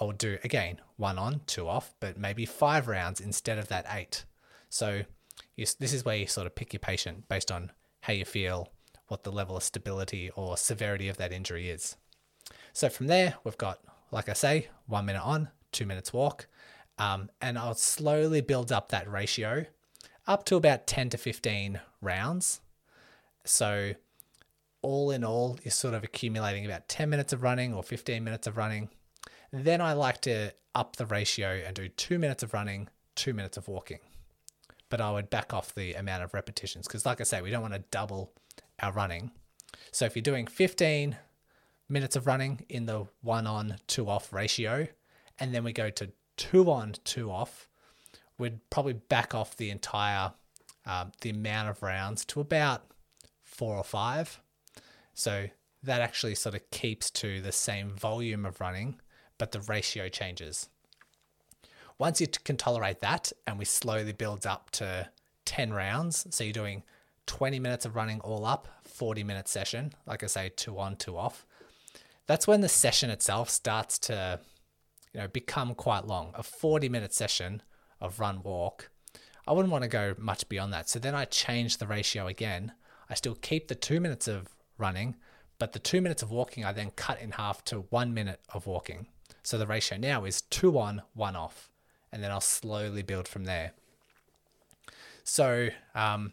I'll 0.00 0.12
do 0.12 0.38
again 0.42 0.80
one 0.96 1.18
on, 1.18 1.42
two 1.46 1.68
off, 1.68 1.94
but 2.00 2.18
maybe 2.18 2.46
five 2.46 2.88
rounds 2.88 3.20
instead 3.20 3.58
of 3.58 3.68
that 3.68 3.86
eight. 3.90 4.24
So 4.68 5.02
you, 5.56 5.66
this 5.78 5.92
is 5.92 6.04
where 6.04 6.16
you 6.16 6.26
sort 6.26 6.46
of 6.46 6.54
pick 6.54 6.72
your 6.72 6.80
patient 6.80 7.28
based 7.28 7.52
on 7.52 7.72
how 8.00 8.12
you 8.12 8.24
feel, 8.24 8.68
what 9.08 9.24
the 9.24 9.32
level 9.32 9.56
of 9.56 9.62
stability 9.62 10.30
or 10.34 10.56
severity 10.56 11.08
of 11.08 11.18
that 11.18 11.32
injury 11.32 11.68
is. 11.68 11.96
So 12.72 12.88
from 12.88 13.06
there, 13.06 13.34
we've 13.44 13.58
got, 13.58 13.80
like 14.10 14.28
I 14.28 14.32
say, 14.32 14.68
one 14.86 15.06
minute 15.06 15.22
on, 15.22 15.48
two 15.72 15.86
minutes 15.86 16.12
walk, 16.12 16.46
um, 16.98 17.30
and 17.40 17.58
I'll 17.58 17.74
slowly 17.74 18.40
build 18.40 18.72
up 18.72 18.88
that 18.88 19.10
ratio 19.10 19.66
up 20.26 20.44
to 20.44 20.56
about 20.56 20.86
10 20.86 21.10
to 21.10 21.18
15 21.18 21.80
rounds. 22.00 22.60
So 23.44 23.94
all 24.82 25.10
in 25.10 25.24
all, 25.24 25.58
you're 25.62 25.72
sort 25.72 25.94
of 25.94 26.04
accumulating 26.04 26.64
about 26.64 26.88
10 26.88 27.10
minutes 27.10 27.32
of 27.32 27.42
running 27.42 27.74
or 27.74 27.82
15 27.82 28.22
minutes 28.22 28.46
of 28.46 28.56
running. 28.56 28.88
Then 29.52 29.80
I 29.80 29.92
like 29.92 30.20
to 30.22 30.52
up 30.74 30.96
the 30.96 31.06
ratio 31.06 31.62
and 31.66 31.76
do 31.76 31.88
two 31.88 32.18
minutes 32.18 32.42
of 32.42 32.54
running, 32.54 32.88
two 33.14 33.34
minutes 33.34 33.56
of 33.56 33.68
walking. 33.68 33.98
But 34.88 35.00
I 35.00 35.12
would 35.12 35.30
back 35.30 35.52
off 35.52 35.74
the 35.74 35.94
amount 35.94 36.22
of 36.22 36.34
repetitions 36.34 36.86
because, 36.86 37.06
like 37.06 37.20
I 37.20 37.24
say, 37.24 37.42
we 37.42 37.50
don't 37.50 37.62
want 37.62 37.74
to 37.74 37.84
double 37.90 38.32
our 38.80 38.92
running. 38.92 39.30
So 39.90 40.04
if 40.04 40.16
you're 40.16 40.22
doing 40.22 40.46
15 40.46 41.16
minutes 41.88 42.16
of 42.16 42.26
running 42.26 42.64
in 42.68 42.86
the 42.86 43.06
one 43.22 43.46
on, 43.46 43.76
two 43.86 44.08
off 44.08 44.32
ratio, 44.32 44.88
and 45.38 45.54
then 45.54 45.64
we 45.64 45.72
go 45.72 45.90
to 45.90 46.10
two 46.36 46.70
on, 46.70 46.94
two 47.04 47.30
off, 47.30 47.68
we'd 48.38 48.58
probably 48.70 48.94
back 48.94 49.34
off 49.34 49.56
the 49.56 49.70
entire 49.70 50.32
um, 50.84 51.12
the 51.20 51.30
amount 51.30 51.68
of 51.68 51.82
rounds 51.82 52.24
to 52.26 52.40
about 52.40 52.84
four 53.44 53.76
or 53.76 53.84
five. 53.84 54.40
So 55.14 55.48
that 55.82 56.00
actually 56.00 56.34
sort 56.34 56.54
of 56.54 56.70
keeps 56.70 57.10
to 57.10 57.40
the 57.40 57.52
same 57.52 57.90
volume 57.90 58.44
of 58.44 58.60
running, 58.60 59.00
but 59.42 59.50
the 59.50 59.60
ratio 59.62 60.08
changes. 60.08 60.68
Once 61.98 62.20
you 62.20 62.28
can 62.44 62.56
tolerate 62.56 63.00
that, 63.00 63.32
and 63.44 63.58
we 63.58 63.64
slowly 63.64 64.12
build 64.12 64.46
up 64.46 64.70
to 64.70 65.08
10 65.46 65.72
rounds, 65.72 66.28
so 66.30 66.44
you're 66.44 66.52
doing 66.52 66.84
20 67.26 67.58
minutes 67.58 67.84
of 67.84 67.96
running 67.96 68.20
all 68.20 68.44
up, 68.44 68.68
40 68.84 69.24
minute 69.24 69.48
session, 69.48 69.94
like 70.06 70.22
I 70.22 70.28
say, 70.28 70.52
two 70.54 70.78
on, 70.78 70.94
two 70.94 71.16
off. 71.18 71.44
That's 72.28 72.46
when 72.46 72.60
the 72.60 72.68
session 72.68 73.10
itself 73.10 73.50
starts 73.50 73.98
to, 74.06 74.38
you 75.12 75.22
know, 75.22 75.26
become 75.26 75.74
quite 75.74 76.06
long. 76.06 76.30
A 76.36 76.44
40 76.44 76.88
minute 76.88 77.12
session 77.12 77.62
of 78.00 78.20
run 78.20 78.44
walk, 78.44 78.90
I 79.48 79.54
wouldn't 79.54 79.72
want 79.72 79.82
to 79.82 79.88
go 79.88 80.14
much 80.18 80.48
beyond 80.48 80.72
that. 80.72 80.88
So 80.88 81.00
then 81.00 81.16
I 81.16 81.24
change 81.24 81.78
the 81.78 81.88
ratio 81.88 82.28
again. 82.28 82.74
I 83.10 83.14
still 83.14 83.34
keep 83.34 83.66
the 83.66 83.74
two 83.74 83.98
minutes 83.98 84.28
of 84.28 84.54
running, 84.78 85.16
but 85.58 85.72
the 85.72 85.80
two 85.80 86.00
minutes 86.00 86.22
of 86.22 86.30
walking 86.30 86.64
I 86.64 86.70
then 86.70 86.92
cut 86.92 87.20
in 87.20 87.32
half 87.32 87.64
to 87.64 87.80
one 87.90 88.14
minute 88.14 88.38
of 88.54 88.68
walking. 88.68 89.08
So 89.42 89.58
the 89.58 89.66
ratio 89.66 89.98
now 89.98 90.24
is 90.24 90.42
two 90.42 90.78
on, 90.78 91.02
one 91.14 91.36
off, 91.36 91.70
and 92.12 92.22
then 92.22 92.30
I'll 92.30 92.40
slowly 92.40 93.02
build 93.02 93.28
from 93.28 93.44
there. 93.44 93.72
So 95.24 95.68
um, 95.94 96.32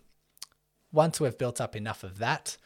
once 0.91 1.20
we've 1.20 1.38
built 1.38 1.62
up 1.62 1.75
enough 1.75 2.03
of 2.03 2.18
that, 2.20 2.58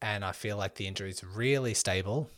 and 0.00 0.24
I 0.24 0.32
feel 0.32 0.56
like 0.56 0.74
the 0.74 0.86
injury 0.86 1.10
is 1.10 1.24
really 1.24 1.74
stable, 1.74 2.30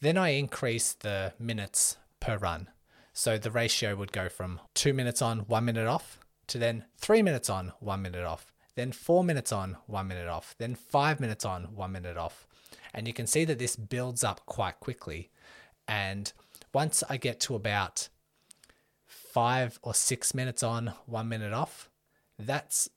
then 0.00 0.16
I 0.16 0.30
increase 0.30 0.92
the 0.92 1.32
minutes 1.38 1.96
per 2.20 2.36
run. 2.36 2.68
So 3.12 3.38
the 3.38 3.50
ratio 3.50 3.94
would 3.96 4.12
go 4.12 4.28
from 4.28 4.60
two 4.74 4.92
minutes 4.92 5.20
on, 5.20 5.40
one 5.40 5.64
minute 5.64 5.86
off, 5.86 6.18
to 6.48 6.58
then 6.58 6.84
three 6.96 7.22
minutes 7.22 7.50
on, 7.50 7.72
one 7.80 8.02
minute 8.02 8.24
off, 8.24 8.52
then 8.74 8.90
four 8.92 9.22
minutes 9.22 9.52
on, 9.52 9.76
one 9.86 10.08
minute 10.08 10.28
off, 10.28 10.54
then 10.58 10.74
five 10.74 11.20
minutes 11.20 11.44
on, 11.44 11.64
one 11.74 11.92
minute 11.92 12.16
off. 12.16 12.46
And 12.94 13.06
you 13.06 13.14
can 13.14 13.26
see 13.26 13.44
that 13.44 13.58
this 13.58 13.76
builds 13.76 14.24
up 14.24 14.44
quite 14.46 14.80
quickly. 14.80 15.30
And 15.86 16.32
once 16.72 17.02
I 17.08 17.16
get 17.16 17.40
to 17.40 17.54
about 17.54 18.08
five 19.06 19.78
or 19.82 19.94
six 19.94 20.34
minutes 20.34 20.62
on, 20.62 20.92
one 21.06 21.28
minute 21.28 21.52
off, 21.52 21.90
that's 22.38 22.88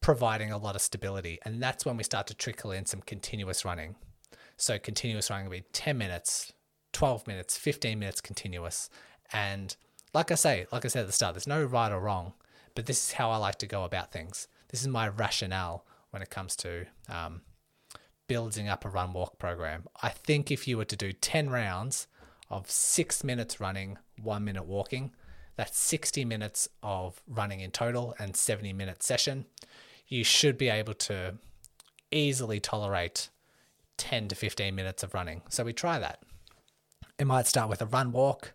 providing 0.00 0.52
a 0.52 0.58
lot 0.58 0.74
of 0.74 0.82
stability. 0.82 1.38
And 1.44 1.62
that's 1.62 1.84
when 1.84 1.96
we 1.96 2.04
start 2.04 2.26
to 2.28 2.34
trickle 2.34 2.70
in 2.70 2.86
some 2.86 3.00
continuous 3.00 3.64
running. 3.64 3.96
So, 4.56 4.78
continuous 4.78 5.30
running 5.30 5.46
will 5.46 5.58
be 5.58 5.64
10 5.72 5.96
minutes, 5.96 6.52
12 6.92 7.26
minutes, 7.26 7.56
15 7.56 7.98
minutes 7.98 8.20
continuous. 8.20 8.90
And 9.32 9.76
like 10.14 10.32
I 10.32 10.34
say, 10.34 10.66
like 10.72 10.84
I 10.84 10.88
said 10.88 11.02
at 11.02 11.06
the 11.06 11.12
start, 11.12 11.34
there's 11.34 11.46
no 11.46 11.62
right 11.64 11.92
or 11.92 12.00
wrong, 12.00 12.32
but 12.74 12.86
this 12.86 13.04
is 13.04 13.12
how 13.12 13.30
I 13.30 13.36
like 13.36 13.58
to 13.58 13.66
go 13.66 13.84
about 13.84 14.12
things. 14.12 14.48
This 14.70 14.80
is 14.80 14.88
my 14.88 15.08
rationale 15.08 15.84
when 16.10 16.22
it 16.22 16.30
comes 16.30 16.56
to 16.56 16.86
um, 17.08 17.42
building 18.26 18.68
up 18.68 18.84
a 18.84 18.88
run 18.88 19.12
walk 19.12 19.38
program. 19.38 19.84
I 20.02 20.08
think 20.08 20.50
if 20.50 20.66
you 20.66 20.76
were 20.76 20.84
to 20.86 20.96
do 20.96 21.12
10 21.12 21.50
rounds 21.50 22.06
of 22.50 22.70
six 22.70 23.22
minutes 23.22 23.60
running, 23.60 23.98
one 24.22 24.44
minute 24.44 24.66
walking, 24.66 25.12
that's 25.56 25.78
60 25.78 26.24
minutes 26.24 26.68
of 26.82 27.20
running 27.26 27.60
in 27.60 27.70
total 27.70 28.14
and 28.18 28.36
70 28.36 28.72
minute 28.72 29.02
session. 29.02 29.46
You 30.06 30.24
should 30.24 30.56
be 30.56 30.68
able 30.68 30.94
to 30.94 31.34
easily 32.10 32.60
tolerate 32.60 33.28
10 33.96 34.28
to 34.28 34.34
15 34.34 34.74
minutes 34.74 35.02
of 35.02 35.14
running. 35.14 35.42
So 35.48 35.64
we 35.64 35.72
try 35.72 35.98
that. 35.98 36.22
It 37.18 37.26
might 37.26 37.46
start 37.46 37.68
with 37.68 37.82
a 37.82 37.86
run 37.86 38.12
walk, 38.12 38.54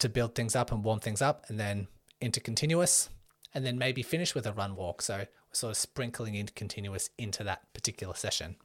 to 0.00 0.08
build 0.08 0.34
things 0.34 0.56
up 0.56 0.72
and 0.72 0.82
warm 0.82 0.98
things 0.98 1.22
up, 1.22 1.44
and 1.48 1.60
then 1.60 1.86
into 2.20 2.40
continuous, 2.40 3.10
and 3.54 3.64
then 3.64 3.78
maybe 3.78 4.02
finish 4.02 4.34
with 4.34 4.46
a 4.46 4.52
run 4.52 4.74
walk. 4.74 5.02
So 5.02 5.18
we're 5.18 5.26
sort 5.52 5.72
of 5.72 5.76
sprinkling 5.76 6.34
in 6.34 6.48
continuous 6.48 7.10
into 7.16 7.44
that 7.44 7.72
particular 7.72 8.14
session. 8.14 8.56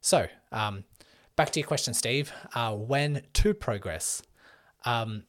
So 0.00 0.28
um, 0.50 0.84
back 1.40 1.52
to 1.52 1.58
your 1.58 1.66
question, 1.66 1.94
Steve. 1.94 2.34
Uh, 2.54 2.74
when 2.74 3.22
to 3.32 3.54
progress? 3.54 4.20
Um, 4.84 5.22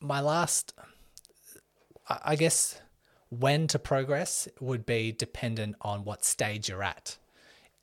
my 0.00 0.20
last, 0.20 0.74
I 2.06 2.36
guess, 2.36 2.78
when 3.30 3.66
to 3.68 3.78
progress 3.78 4.48
would 4.60 4.84
be 4.84 5.12
dependent 5.12 5.76
on 5.80 6.04
what 6.04 6.26
stage 6.26 6.68
you're 6.68 6.82
at. 6.82 7.16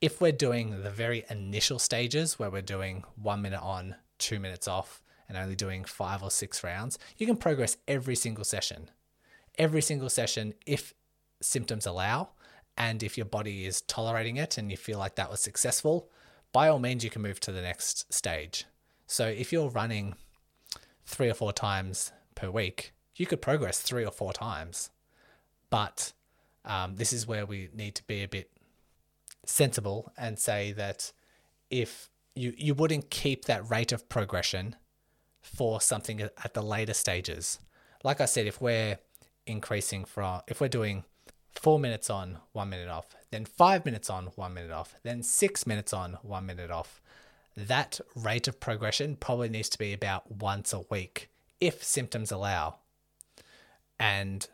If 0.01 0.21
we're 0.21 0.31
doing 0.31 0.83
the 0.83 0.91
very 0.91 1.25
initial 1.31 1.79
stages 1.79 2.37
where 2.37 2.51
we're 2.51 2.61
doing 2.61 3.05
one 3.15 3.41
minute 3.41 3.63
on, 3.63 3.95
two 4.19 4.39
minutes 4.39 4.67
off, 4.67 5.01
and 5.27 5.35
only 5.35 5.55
doing 5.55 5.83
five 5.83 6.21
or 6.21 6.29
six 6.29 6.63
rounds, 6.63 6.99
you 7.17 7.25
can 7.25 7.37
progress 7.37 7.77
every 7.87 8.15
single 8.15 8.43
session. 8.43 8.91
Every 9.57 9.81
single 9.81 10.09
session, 10.09 10.53
if 10.67 10.93
symptoms 11.41 11.87
allow, 11.87 12.33
and 12.77 13.01
if 13.01 13.17
your 13.17 13.25
body 13.25 13.65
is 13.65 13.81
tolerating 13.81 14.37
it 14.37 14.59
and 14.59 14.69
you 14.69 14.77
feel 14.77 14.99
like 14.99 15.15
that 15.15 15.31
was 15.31 15.39
successful, 15.39 16.11
by 16.53 16.69
all 16.69 16.79
means, 16.79 17.03
you 17.03 17.09
can 17.09 17.21
move 17.21 17.39
to 17.41 17.51
the 17.51 17.61
next 17.61 18.13
stage. 18.13 18.65
So 19.07 19.27
if 19.27 19.51
you're 19.51 19.69
running 19.69 20.15
three 21.05 21.29
or 21.29 21.33
four 21.33 21.51
times 21.51 22.13
per 22.35 22.49
week, 22.49 22.93
you 23.15 23.25
could 23.25 23.41
progress 23.41 23.81
three 23.81 24.05
or 24.05 24.11
four 24.11 24.31
times. 24.31 24.89
But 25.69 26.13
um, 26.63 26.95
this 26.95 27.11
is 27.11 27.27
where 27.27 27.45
we 27.45 27.69
need 27.73 27.95
to 27.95 28.03
be 28.03 28.23
a 28.23 28.27
bit 28.27 28.49
sensible 29.45 30.11
and 30.17 30.39
say 30.39 30.71
that 30.73 31.11
if 31.69 32.09
you, 32.35 32.53
you 32.57 32.73
wouldn't 32.73 33.09
keep 33.09 33.45
that 33.45 33.69
rate 33.69 33.91
of 33.91 34.07
progression 34.07 34.75
for 35.41 35.81
something 35.81 36.21
at 36.21 36.53
the 36.53 36.61
later 36.61 36.93
stages. 36.93 37.59
Like 38.03 38.21
I 38.21 38.25
said, 38.25 38.47
if 38.47 38.61
we're 38.61 38.99
increasing 39.45 40.05
from, 40.05 40.41
if 40.47 40.61
we're 40.61 40.67
doing 40.69 41.03
four 41.63 41.79
minutes 41.79 42.09
on, 42.09 42.39
one 42.51 42.69
minute 42.69 42.89
off, 42.89 43.15
then 43.31 43.45
five 43.45 43.85
minutes 43.85 44.09
on, 44.09 44.25
one 44.35 44.53
minute 44.53 44.71
off, 44.71 44.95
then 45.03 45.23
six 45.23 45.65
minutes 45.65 45.93
on, 45.93 46.17
one 46.21 46.45
minute 46.45 46.69
off, 46.69 47.01
that 47.55 48.01
rate 48.15 48.49
of 48.49 48.59
progression 48.59 49.15
probably 49.15 49.47
needs 49.47 49.69
to 49.69 49.77
be 49.77 49.93
about 49.93 50.29
once 50.29 50.73
a 50.73 50.81
week 50.91 51.29
if 51.61 51.81
symptoms 51.81 52.33
allow. 52.33 52.75
And 53.97 54.45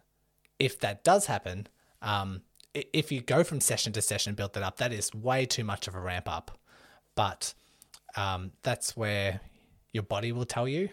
if 0.59 0.79
that 0.81 1.03
does 1.03 1.25
happen, 1.25 1.67
um, 2.03 2.43
if 2.75 3.11
you 3.11 3.21
go 3.21 3.43
from 3.43 3.59
session 3.59 3.91
to 3.93 4.03
session, 4.03 4.35
build 4.35 4.53
that 4.53 4.61
up, 4.61 4.77
that 4.77 4.93
is 4.93 5.11
way 5.11 5.47
too 5.47 5.63
much 5.63 5.87
of 5.87 5.95
a 5.95 5.99
ramp 5.99 6.29
up. 6.29 6.59
But 7.15 7.55
um, 8.15 8.51
that's 8.61 8.95
where 8.95 9.39
your 9.93 10.03
body 10.03 10.31
will 10.31 10.45
tell 10.45 10.67
you. 10.67 10.89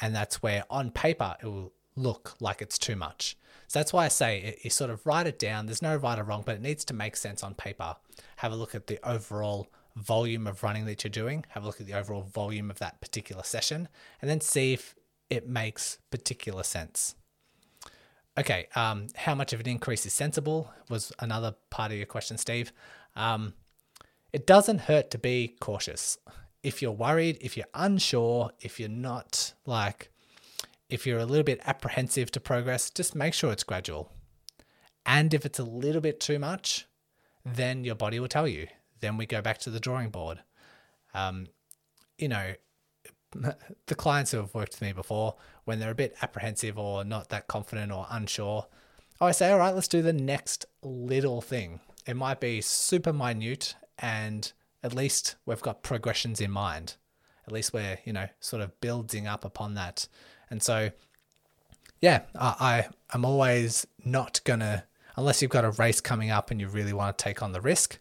And 0.00 0.14
that's 0.14 0.42
where 0.42 0.64
on 0.70 0.92
paper 0.92 1.36
it 1.42 1.46
will 1.46 1.72
look 1.98 2.34
like 2.40 2.62
it's 2.62 2.78
too 2.78 2.96
much. 2.96 3.36
So 3.66 3.78
that's 3.78 3.92
why 3.92 4.06
I 4.06 4.08
say 4.08 4.58
you 4.62 4.70
sort 4.70 4.90
of 4.90 5.04
write 5.06 5.26
it 5.26 5.38
down. 5.38 5.66
There's 5.66 5.82
no 5.82 5.96
right 5.96 6.18
or 6.18 6.24
wrong, 6.24 6.42
but 6.44 6.54
it 6.54 6.62
needs 6.62 6.84
to 6.86 6.94
make 6.94 7.16
sense 7.16 7.42
on 7.42 7.54
paper. 7.54 7.96
Have 8.36 8.52
a 8.52 8.56
look 8.56 8.74
at 8.74 8.86
the 8.86 8.98
overall 9.06 9.68
volume 9.96 10.46
of 10.46 10.62
running 10.62 10.86
that 10.86 11.04
you're 11.04 11.10
doing, 11.10 11.44
have 11.50 11.64
a 11.64 11.66
look 11.66 11.80
at 11.80 11.86
the 11.86 11.94
overall 11.94 12.22
volume 12.22 12.70
of 12.70 12.78
that 12.78 13.00
particular 13.00 13.42
session, 13.42 13.88
and 14.22 14.30
then 14.30 14.40
see 14.40 14.72
if 14.72 14.94
it 15.28 15.48
makes 15.48 15.98
particular 16.10 16.62
sense. 16.62 17.14
Okay, 18.38 18.68
um, 18.76 19.08
how 19.16 19.34
much 19.34 19.52
of 19.52 19.60
an 19.60 19.68
increase 19.68 20.06
is 20.06 20.12
sensible 20.12 20.70
was 20.88 21.12
another 21.18 21.56
part 21.70 21.90
of 21.90 21.96
your 21.98 22.06
question, 22.06 22.38
Steve. 22.38 22.72
Um, 23.16 23.54
it 24.32 24.46
doesn't 24.46 24.82
hurt 24.82 25.10
to 25.10 25.18
be 25.18 25.56
cautious 25.60 26.18
if 26.62 26.80
you're 26.80 26.92
worried, 26.92 27.38
if 27.40 27.56
you're 27.56 27.66
unsure, 27.74 28.52
if 28.60 28.78
you're 28.78 28.88
not 28.88 29.54
like, 29.66 30.10
if 30.88 31.06
you're 31.06 31.18
a 31.18 31.26
little 31.26 31.44
bit 31.44 31.60
apprehensive 31.64 32.30
to 32.32 32.40
progress, 32.40 32.90
just 32.90 33.14
make 33.14 33.34
sure 33.34 33.52
it's 33.52 33.64
gradual. 33.64 34.10
And 35.04 35.32
if 35.32 35.46
it's 35.46 35.58
a 35.58 35.64
little 35.64 36.00
bit 36.00 36.20
too 36.20 36.38
much, 36.38 36.86
then 37.44 37.84
your 37.84 37.94
body 37.94 38.20
will 38.20 38.28
tell 38.28 38.48
you. 38.48 38.66
Then 39.00 39.16
we 39.16 39.26
go 39.26 39.40
back 39.40 39.58
to 39.58 39.70
the 39.70 39.80
drawing 39.80 40.10
board. 40.10 40.40
Um, 41.14 41.46
you 42.18 42.28
know, 42.28 42.54
the 43.86 43.94
clients 43.94 44.30
who 44.32 44.38
have 44.38 44.54
worked 44.54 44.74
with 44.74 44.82
me 44.82 44.92
before, 44.92 45.36
when 45.64 45.78
they're 45.78 45.90
a 45.90 45.94
bit 45.94 46.16
apprehensive 46.22 46.78
or 46.78 47.04
not 47.04 47.28
that 47.28 47.48
confident 47.48 47.92
or 47.92 48.06
unsure, 48.10 48.66
I 49.20 49.32
say, 49.32 49.50
all 49.50 49.58
right, 49.58 49.74
let's 49.74 49.88
do 49.88 50.00
the 50.00 50.12
next 50.12 50.66
little 50.82 51.40
thing. 51.40 51.80
It 52.06 52.14
might 52.14 52.40
be 52.40 52.60
super 52.60 53.12
minute 53.12 53.74
and 53.98 54.50
at 54.82 54.94
least 54.94 55.36
we've 55.44 55.60
got 55.60 55.82
progressions 55.82 56.40
in 56.40 56.50
mind. 56.50 56.96
At 57.46 57.52
least 57.52 57.72
we're, 57.72 57.98
you 58.04 58.12
know, 58.12 58.28
sort 58.40 58.62
of 58.62 58.80
building 58.80 59.26
up 59.26 59.44
upon 59.44 59.74
that. 59.74 60.06
And 60.50 60.62
so, 60.62 60.90
yeah, 62.00 62.22
I, 62.38 62.86
I 63.12 63.14
am 63.14 63.24
always 63.24 63.86
not 64.04 64.40
gonna 64.44 64.84
unless 65.18 65.42
you've 65.42 65.50
got 65.50 65.64
a 65.64 65.70
race 65.72 66.00
coming 66.00 66.30
up 66.30 66.52
and 66.52 66.60
you 66.60 66.68
really 66.68 66.92
want 66.92 67.18
to 67.18 67.22
take 67.22 67.42
on 67.42 67.50
the 67.52 67.60
risk. 67.60 67.98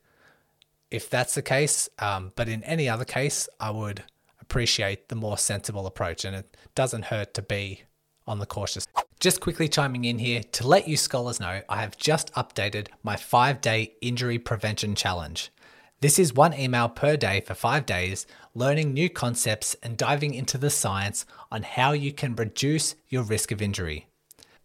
If 0.92 1.10
that's 1.10 1.34
the 1.34 1.42
case, 1.42 1.90
um, 1.98 2.32
but 2.36 2.48
in 2.48 2.64
any 2.64 2.88
other 2.88 3.06
case, 3.06 3.50
I 3.60 3.72
would 3.72 4.04
appreciate 4.40 5.10
the 5.10 5.16
more 5.16 5.38
sensible 5.38 5.88
approach, 5.88 6.24
and 6.24 6.36
it 6.36 6.56
doesn't 6.76 7.06
hurt 7.06 7.34
to 7.34 7.42
be 7.42 7.82
on 8.28 8.40
the 8.40 8.46
cautious. 8.46 8.88
Just 9.20 9.42
quickly 9.42 9.68
chiming 9.68 10.06
in 10.06 10.20
here 10.20 10.44
to 10.44 10.68
let 10.68 10.88
you 10.88 10.96
scholars 10.96 11.40
know, 11.40 11.62
I 11.68 11.82
have 11.82 11.98
just 11.98 12.32
updated 12.34 12.88
my 13.02 13.16
five 13.16 13.62
day 13.62 13.94
injury 14.00 14.38
prevention 14.38 14.94
challenge. 14.94 15.52
This 16.00 16.20
is 16.20 16.32
one 16.32 16.54
email 16.54 16.90
per 16.90 17.18
day 17.18 17.42
for 17.42 17.56
five 17.56 17.88
days, 17.88 18.28
learning 18.54 18.94
new 18.94 19.10
concepts 19.10 19.76
and 19.82 19.98
diving 19.98 20.36
into 20.36 20.60
the 20.60 20.70
science 20.70 21.26
on 21.52 21.64
how 21.64 21.94
you 21.94 22.14
can 22.14 22.36
reduce 22.36 22.94
your 23.10 23.24
risk 23.24 23.52
of 23.52 23.64
injury. 23.64 24.06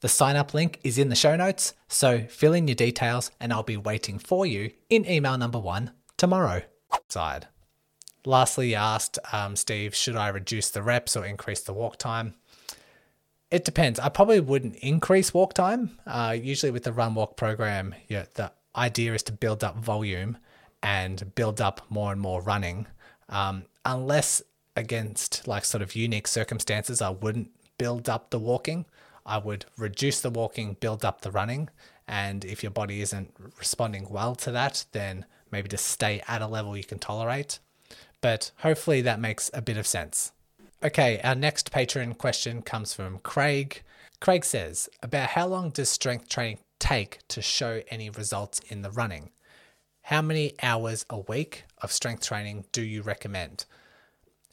The 0.01 0.11
sign 0.11 0.37
up 0.37 0.53
link 0.53 0.79
is 0.85 0.99
in 0.99 1.09
the 1.09 1.15
show 1.15 1.35
notes, 1.35 1.73
so 1.89 2.25
fill 2.29 2.53
in 2.53 2.69
your 2.69 2.75
details 2.75 3.31
and 3.41 3.51
I'll 3.51 3.63
be 3.63 3.79
waiting 3.79 4.19
for 4.19 4.45
you 4.45 4.73
in 4.91 5.09
email 5.09 5.39
number 5.39 5.59
one 5.59 5.93
tomorrow. 6.19 6.65
Side. 7.09 7.49
Lastly, 8.27 8.75
asked 8.75 9.19
um, 9.33 9.57
Steve, 9.57 9.95
should 9.95 10.17
I 10.17 10.29
reduce 10.29 10.69
the 10.69 10.83
reps 10.83 11.17
or 11.17 11.25
increase 11.25 11.63
the 11.63 11.73
walk 11.73 11.97
time? 11.97 12.35
It 13.51 13.65
depends. 13.65 13.99
I 13.99 14.11
probably 14.11 14.41
wouldn't 14.41 14.77
increase 14.77 15.33
walk 15.33 15.55
time. 15.55 15.99
Uh, 16.07 16.37
usually, 16.39 16.73
with 16.73 16.85
the 16.85 16.93
run 16.93 17.15
walk 17.15 17.39
program, 17.39 17.95
yeah, 18.07 18.27
the 18.35 18.53
idea 18.77 19.15
is 19.15 19.23
to 19.25 19.33
build 19.33 19.65
up 19.65 19.79
volume 19.79 20.37
and 20.83 21.35
build 21.35 21.61
up 21.61 21.83
more 21.89 22.13
and 22.13 22.21
more 22.21 22.43
running. 22.43 22.87
Um, 23.29 23.65
unless 23.85 24.43
against 24.77 25.47
like 25.47 25.65
sort 25.65 25.83
of 25.83 25.95
unique 25.95 26.27
circumstances, 26.27 27.01
I 27.01 27.11
wouldn't 27.11 27.51
build 27.79 28.09
up 28.09 28.31
the 28.31 28.39
walking. 28.39 28.87
I 29.25 29.39
would 29.39 29.67
reduce 29.77 30.21
the 30.21 30.31
walking, 30.31 30.77
build 30.81 31.05
up 31.05 31.21
the 31.21 31.31
running. 31.31 31.69
And 32.09 32.45
if 32.45 32.63
your 32.63 32.71
body 32.73 33.01
isn't 33.01 33.33
responding 33.59 34.09
well 34.11 34.35
to 34.37 34.51
that, 34.53 34.85
then 34.93 35.25
maybe 35.51 35.69
just 35.69 35.87
stay 35.87 36.23
at 36.27 36.43
a 36.43 36.47
level 36.47 36.77
you 36.77 36.85
can 36.85 36.99
tolerate. 36.99 37.61
But 38.21 38.51
hopefully 38.59 39.03
that 39.03 39.21
makes 39.21 39.51
a 39.55 39.63
bit 39.63 39.77
of 39.77 39.87
sense. 39.87 40.33
Okay, 40.83 41.21
our 41.23 41.35
next 41.37 41.71
patron 41.71 42.15
question 42.15 42.63
comes 42.63 42.93
from 42.93 43.19
Craig. 43.19 43.83
Craig 44.21 44.45
says, 44.45 44.89
About 45.03 45.31
how 45.31 45.47
long 45.47 45.71
does 45.71 45.89
strength 45.89 46.29
training 46.29 46.59
take 46.81 47.21
to 47.29 47.41
show 47.41 47.83
any 47.89 48.11
results 48.11 48.61
in 48.69 48.83
the 48.83 48.91
running? 48.91 49.31
How 50.07 50.21
many 50.21 50.55
hours 50.61 51.07
a 51.09 51.21
week 51.21 51.65
of 51.79 51.93
strength 51.93 52.27
training 52.27 52.65
do 52.73 52.83
you 52.83 53.03
recommend? 53.03 53.67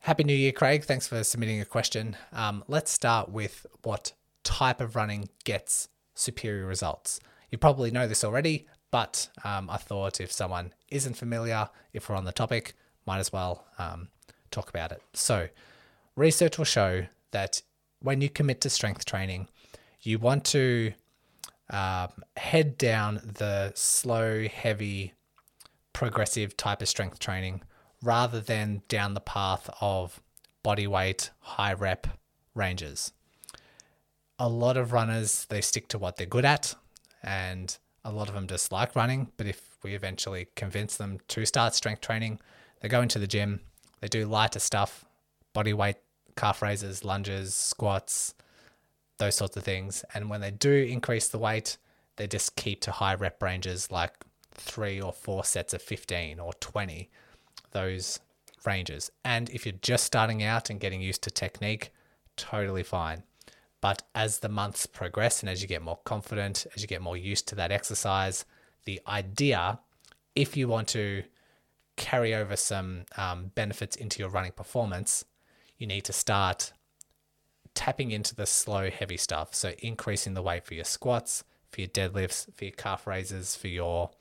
Happy 0.01 0.23
New 0.23 0.35
Year, 0.35 0.51
Craig. 0.51 0.83
Thanks 0.83 1.07
for 1.07 1.23
submitting 1.23 1.59
a 1.59 1.65
question. 1.65 2.15
Um, 2.31 2.63
let's 2.67 2.91
start 2.91 3.29
with 3.29 3.65
what 3.81 4.13
type 4.43 4.79
of 4.79 4.95
running 4.95 5.27
gets 5.45 5.89
superior 6.13 6.67
results. 6.67 7.19
You 7.49 7.57
probably 7.57 7.89
know 7.89 8.07
this 8.07 8.23
already, 8.23 8.67
but 8.91 9.27
um, 9.43 9.71
I 9.71 9.77
thought 9.77 10.21
if 10.21 10.31
someone 10.31 10.71
isn't 10.89 11.15
familiar, 11.15 11.67
if 11.93 12.09
we're 12.09 12.15
on 12.15 12.25
the 12.25 12.31
topic, 12.31 12.75
might 13.07 13.17
as 13.17 13.33
well 13.33 13.65
um, 13.79 14.09
talk 14.51 14.69
about 14.69 14.91
it. 14.91 15.01
So, 15.13 15.49
research 16.15 16.59
will 16.59 16.65
show 16.65 17.07
that 17.31 17.63
when 18.01 18.21
you 18.21 18.29
commit 18.29 18.61
to 18.61 18.69
strength 18.69 19.03
training, 19.03 19.47
you 19.99 20.19
want 20.19 20.45
to 20.45 20.93
um, 21.71 22.09
head 22.37 22.77
down 22.77 23.15
the 23.37 23.71
slow, 23.73 24.47
heavy 24.47 25.13
progressive 25.93 26.55
type 26.55 26.81
of 26.81 26.89
strength 26.89 27.19
training 27.19 27.61
rather 28.01 28.39
than 28.39 28.81
down 28.87 29.13
the 29.13 29.19
path 29.19 29.69
of 29.81 30.21
body 30.63 30.87
weight, 30.87 31.31
high 31.39 31.73
rep 31.73 32.07
ranges. 32.55 33.11
A 34.37 34.47
lot 34.47 34.77
of 34.77 34.93
runners, 34.93 35.45
they 35.49 35.61
stick 35.61 35.87
to 35.89 35.97
what 35.97 36.15
they're 36.15 36.25
good 36.25 36.45
at, 36.45 36.75
and 37.21 37.77
a 38.05 38.11
lot 38.11 38.29
of 38.29 38.35
them 38.35 38.47
just 38.47 38.71
like 38.71 38.95
running. 38.95 39.31
But 39.35 39.47
if 39.47 39.77
we 39.83 39.95
eventually 39.95 40.47
convince 40.55 40.95
them 40.95 41.19
to 41.29 41.45
start 41.45 41.75
strength 41.75 42.01
training, 42.01 42.39
they 42.81 42.87
go 42.87 43.01
into 43.01 43.19
the 43.19 43.27
gym, 43.27 43.61
they 43.99 44.07
do 44.07 44.25
lighter 44.25 44.59
stuff, 44.59 45.03
body 45.53 45.73
weight, 45.73 45.97
calf 46.37 46.61
raises, 46.61 47.03
lunges, 47.03 47.53
squats, 47.53 48.33
those 49.17 49.35
sorts 49.35 49.57
of 49.57 49.63
things. 49.63 50.05
And 50.13 50.29
when 50.29 50.41
they 50.41 50.51
do 50.51 50.71
increase 50.71 51.27
the 51.27 51.37
weight, 51.37 51.77
they 52.15 52.27
just 52.27 52.55
keep 52.55 52.81
to 52.81 52.91
high 52.91 53.15
rep 53.15 53.41
ranges 53.43 53.91
like 53.91 54.13
three 54.59 55.01
or 55.01 55.13
four 55.13 55.43
sets 55.43 55.73
of 55.73 55.81
15 55.81 56.39
or 56.39 56.53
20, 56.53 57.09
those 57.71 58.19
ranges. 58.65 59.11
And 59.23 59.49
if 59.49 59.65
you're 59.65 59.73
just 59.81 60.03
starting 60.03 60.43
out 60.43 60.69
and 60.69 60.79
getting 60.79 61.01
used 61.01 61.23
to 61.23 61.31
technique, 61.31 61.91
totally 62.35 62.83
fine. 62.83 63.23
But 63.81 64.03
as 64.13 64.39
the 64.39 64.49
months 64.49 64.85
progress 64.85 65.41
and 65.41 65.49
as 65.49 65.61
you 65.61 65.67
get 65.67 65.81
more 65.81 65.99
confident, 66.03 66.67
as 66.75 66.81
you 66.81 66.87
get 66.87 67.01
more 67.01 67.15
used 67.15 67.47
to 67.47 67.55
that 67.55 67.71
exercise, 67.71 68.45
the 68.85 68.99
idea, 69.07 69.79
if 70.35 70.57
you 70.57 70.67
want 70.67 70.89
to 70.89 71.23
carry 71.95 72.33
over 72.33 72.55
some 72.55 73.05
um, 73.17 73.51
benefits 73.55 73.95
into 73.95 74.19
your 74.19 74.29
running 74.29 74.51
performance, 74.51 75.25
you 75.77 75.87
need 75.87 76.01
to 76.05 76.13
start 76.13 76.73
tapping 77.73 78.11
into 78.11 78.35
the 78.35 78.45
slow, 78.45 78.89
heavy 78.89 79.17
stuff. 79.17 79.55
So 79.55 79.73
increasing 79.79 80.33
the 80.33 80.41
weight 80.41 80.65
for 80.65 80.73
your 80.73 80.85
squats, 80.85 81.43
for 81.71 81.81
your 81.81 81.89
deadlifts, 81.89 82.53
for 82.55 82.65
your 82.65 82.73
calf 82.73 83.07
raises, 83.07 83.55
for 83.55 83.67
your 83.67 84.11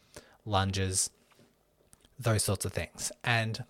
lunges, 0.49 1.11
those 2.19 2.43
sorts 2.43 2.65
of 2.65 2.73
things. 2.73 3.13
And 3.23 3.65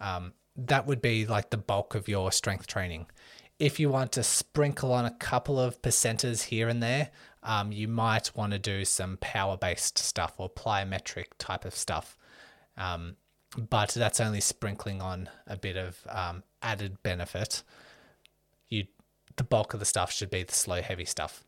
um, 0.00 0.32
that 0.56 0.86
would 0.86 1.02
be 1.02 1.26
like 1.26 1.50
the 1.50 1.56
bulk 1.56 1.94
of 1.94 2.08
your 2.08 2.30
strength 2.32 2.66
training. 2.66 3.06
If 3.58 3.78
you 3.78 3.90
want 3.90 4.12
to 4.12 4.22
sprinkle 4.22 4.92
on 4.92 5.04
a 5.04 5.10
couple 5.10 5.58
of 5.58 5.82
percenters 5.82 6.44
here 6.44 6.68
and 6.68 6.82
there, 6.82 7.10
um, 7.42 7.72
you 7.72 7.88
might 7.88 8.34
want 8.34 8.52
to 8.52 8.58
do 8.58 8.84
some 8.84 9.18
power 9.20 9.56
based 9.56 9.98
stuff 9.98 10.34
or 10.38 10.48
plyometric 10.48 11.26
type 11.38 11.64
of 11.64 11.74
stuff. 11.74 12.16
Um, 12.76 13.16
but 13.56 13.90
that's 13.90 14.20
only 14.20 14.40
sprinkling 14.40 15.02
on 15.02 15.28
a 15.46 15.56
bit 15.56 15.76
of 15.76 15.98
um, 16.08 16.42
added 16.62 17.02
benefit. 17.02 17.62
You, 18.68 18.86
the 19.36 19.44
bulk 19.44 19.74
of 19.74 19.80
the 19.80 19.86
stuff 19.86 20.12
should 20.12 20.30
be 20.30 20.42
the 20.42 20.54
slow, 20.54 20.80
heavy 20.80 21.04
stuff 21.04 21.44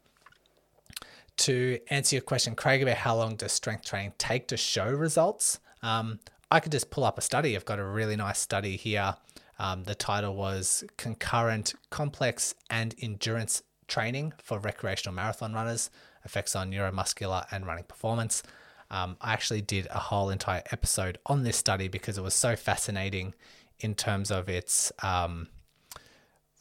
to 1.42 1.78
answer 1.88 2.16
your 2.16 2.22
question, 2.22 2.54
Craig, 2.54 2.82
about 2.82 2.96
how 2.96 3.16
long 3.16 3.36
does 3.36 3.52
strength 3.52 3.84
training 3.84 4.12
take 4.18 4.48
to 4.48 4.56
show 4.56 4.88
results, 4.90 5.58
um, 5.82 6.20
I 6.50 6.60
could 6.60 6.72
just 6.72 6.90
pull 6.90 7.04
up 7.04 7.18
a 7.18 7.20
study. 7.20 7.56
I've 7.56 7.64
got 7.64 7.78
a 7.78 7.84
really 7.84 8.14
nice 8.14 8.38
study 8.38 8.76
here. 8.76 9.16
Um, 9.58 9.84
the 9.84 9.94
title 9.94 10.34
was 10.34 10.84
Concurrent 10.96 11.74
Complex 11.90 12.54
and 12.70 12.94
Endurance 13.00 13.62
Training 13.88 14.32
for 14.38 14.58
Recreational 14.58 15.14
Marathon 15.14 15.52
Runners 15.52 15.90
Effects 16.24 16.54
on 16.54 16.70
Neuromuscular 16.70 17.46
and 17.50 17.66
Running 17.66 17.84
Performance. 17.84 18.42
Um, 18.90 19.16
I 19.20 19.32
actually 19.32 19.62
did 19.62 19.86
a 19.90 19.98
whole 19.98 20.30
entire 20.30 20.62
episode 20.70 21.18
on 21.26 21.42
this 21.42 21.56
study 21.56 21.88
because 21.88 22.18
it 22.18 22.22
was 22.22 22.34
so 22.34 22.54
fascinating 22.54 23.34
in 23.80 23.94
terms 23.94 24.30
of 24.30 24.48
its 24.48 24.92
um, 25.02 25.48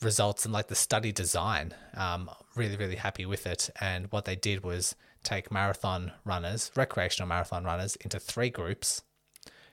results 0.02 0.46
and 0.46 0.54
like 0.54 0.68
the 0.68 0.76
study 0.76 1.12
design. 1.12 1.74
Um, 1.96 2.30
really, 2.56 2.76
really 2.76 2.96
happy 2.96 3.26
with 3.26 3.46
it. 3.46 3.70
And 3.80 4.12
what 4.12 4.26
they 4.26 4.36
did 4.36 4.64
was 4.64 4.96
take 5.24 5.52
marathon 5.52 6.12
runners, 6.26 6.72
recreational 6.76 7.28
marathon 7.28 7.64
runners, 7.64 7.96
into 7.98 8.20
three 8.20 8.50
groups 8.50 9.04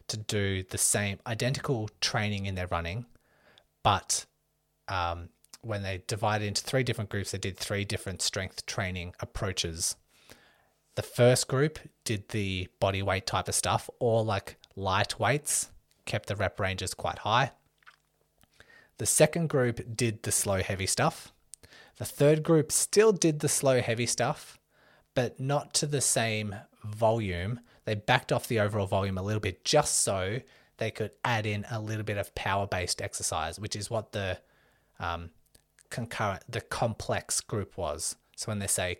to 0.08 0.16
do 0.16 0.62
the 0.62 0.78
same 0.78 1.18
identical 1.26 1.88
training 2.00 2.46
in 2.46 2.54
their 2.54 2.66
running, 2.66 3.06
but 3.82 4.26
um, 4.88 5.28
when 5.62 5.82
they 5.82 6.02
divided 6.06 6.46
into 6.46 6.62
three 6.62 6.82
different 6.82 7.10
groups, 7.10 7.30
they 7.30 7.38
did 7.38 7.56
three 7.56 7.84
different 7.84 8.22
strength 8.22 8.66
training 8.66 9.14
approaches. 9.20 9.96
The 10.96 11.02
first 11.02 11.46
group 11.46 11.78
did 12.04 12.30
the 12.30 12.68
body 12.80 13.02
weight 13.02 13.26
type 13.26 13.48
of 13.48 13.54
stuff, 13.54 13.88
or 14.00 14.24
like 14.24 14.56
light 14.74 15.20
weights, 15.20 15.70
kept 16.06 16.28
the 16.28 16.36
rep 16.36 16.58
ranges 16.58 16.94
quite 16.94 17.18
high. 17.18 17.52
The 18.98 19.06
second 19.06 19.48
group 19.48 19.96
did 19.96 20.22
the 20.24 20.32
slow 20.32 20.62
heavy 20.62 20.86
stuff. 20.86 21.32
The 21.96 22.04
third 22.04 22.42
group 22.42 22.70
still 22.70 23.12
did 23.12 23.40
the 23.40 23.48
slow 23.48 23.80
heavy 23.80 24.06
stuff, 24.06 24.58
but 25.14 25.40
not 25.40 25.74
to 25.74 25.86
the 25.86 26.00
same 26.00 26.54
volume. 26.84 27.60
They 27.84 27.94
backed 27.94 28.32
off 28.32 28.48
the 28.48 28.60
overall 28.60 28.86
volume 28.86 29.18
a 29.18 29.22
little 29.22 29.40
bit 29.40 29.64
just 29.64 30.02
so 30.02 30.40
they 30.78 30.90
could 30.90 31.12
add 31.24 31.46
in 31.46 31.64
a 31.70 31.80
little 31.80 32.04
bit 32.04 32.18
of 32.18 32.34
power 32.34 32.66
based 32.66 33.00
exercise, 33.00 33.58
which 33.58 33.76
is 33.76 33.90
what 33.90 34.12
the 34.12 34.38
um, 35.00 35.30
concurrent, 35.90 36.42
the 36.48 36.60
complex 36.60 37.40
group 37.40 37.76
was. 37.76 38.16
So 38.36 38.46
when 38.46 38.58
they 38.58 38.66
say 38.66 38.98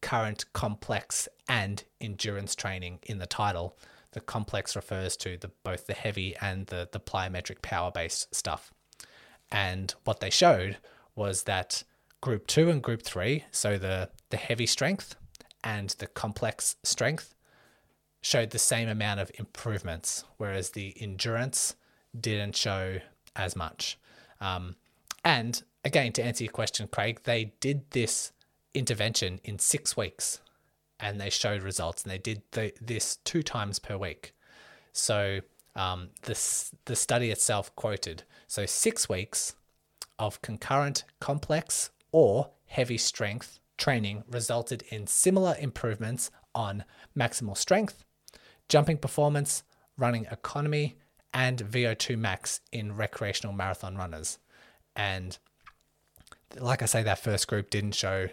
current, 0.00 0.44
complex, 0.52 1.28
and 1.48 1.82
endurance 2.00 2.54
training 2.54 3.00
in 3.02 3.18
the 3.18 3.26
title, 3.26 3.76
the 4.12 4.20
complex 4.20 4.74
refers 4.74 5.16
to 5.18 5.36
the 5.36 5.50
both 5.62 5.86
the 5.86 5.94
heavy 5.94 6.34
and 6.40 6.66
the 6.66 6.88
the 6.90 7.00
plyometric 7.00 7.62
power 7.62 7.90
based 7.90 8.34
stuff. 8.34 8.72
And 9.52 9.94
what 10.04 10.20
they 10.20 10.30
showed 10.30 10.78
was 11.14 11.44
that 11.44 11.82
group 12.20 12.46
two 12.46 12.70
and 12.70 12.82
group 12.82 13.02
three, 13.02 13.44
so 13.50 13.78
the, 13.78 14.10
the 14.30 14.36
heavy 14.36 14.66
strength 14.66 15.16
and 15.64 15.90
the 15.98 16.06
complex 16.06 16.76
strength, 16.82 17.34
showed 18.22 18.50
the 18.50 18.58
same 18.58 18.88
amount 18.88 19.20
of 19.20 19.30
improvements, 19.38 20.24
whereas 20.36 20.70
the 20.70 20.94
endurance 21.00 21.74
didn't 22.18 22.56
show 22.56 22.98
as 23.34 23.56
much. 23.56 23.98
Um, 24.40 24.76
and 25.24 25.62
again, 25.84 26.12
to 26.12 26.22
answer 26.22 26.44
your 26.44 26.52
question, 26.52 26.88
Craig, 26.88 27.20
they 27.24 27.52
did 27.60 27.90
this 27.90 28.32
intervention 28.74 29.40
in 29.44 29.58
six 29.58 29.96
weeks 29.96 30.40
and 30.98 31.20
they 31.20 31.30
showed 31.30 31.62
results 31.62 32.02
and 32.02 32.12
they 32.12 32.18
did 32.18 32.42
the, 32.52 32.72
this 32.80 33.16
two 33.24 33.42
times 33.42 33.78
per 33.78 33.96
week. 33.96 34.34
So 34.92 35.40
um, 35.80 36.08
the 36.22 36.34
study 36.34 37.30
itself 37.30 37.74
quoted 37.76 38.24
so 38.46 38.66
six 38.66 39.08
weeks 39.08 39.54
of 40.18 40.42
concurrent 40.42 41.04
complex 41.20 41.90
or 42.12 42.50
heavy 42.66 42.98
strength 42.98 43.60
training 43.78 44.24
resulted 44.30 44.82
in 44.90 45.06
similar 45.06 45.56
improvements 45.58 46.30
on 46.54 46.84
maximal 47.16 47.56
strength, 47.56 48.04
jumping 48.68 48.98
performance, 48.98 49.62
running 49.96 50.26
economy, 50.30 50.96
and 51.32 51.58
VO2 51.58 52.18
max 52.18 52.60
in 52.72 52.96
recreational 52.96 53.54
marathon 53.54 53.96
runners. 53.96 54.38
And 54.94 55.38
like 56.58 56.82
I 56.82 56.86
say, 56.86 57.02
that 57.02 57.20
first 57.20 57.48
group 57.48 57.70
didn't 57.70 57.94
show 57.94 58.28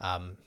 um, 0.00 0.38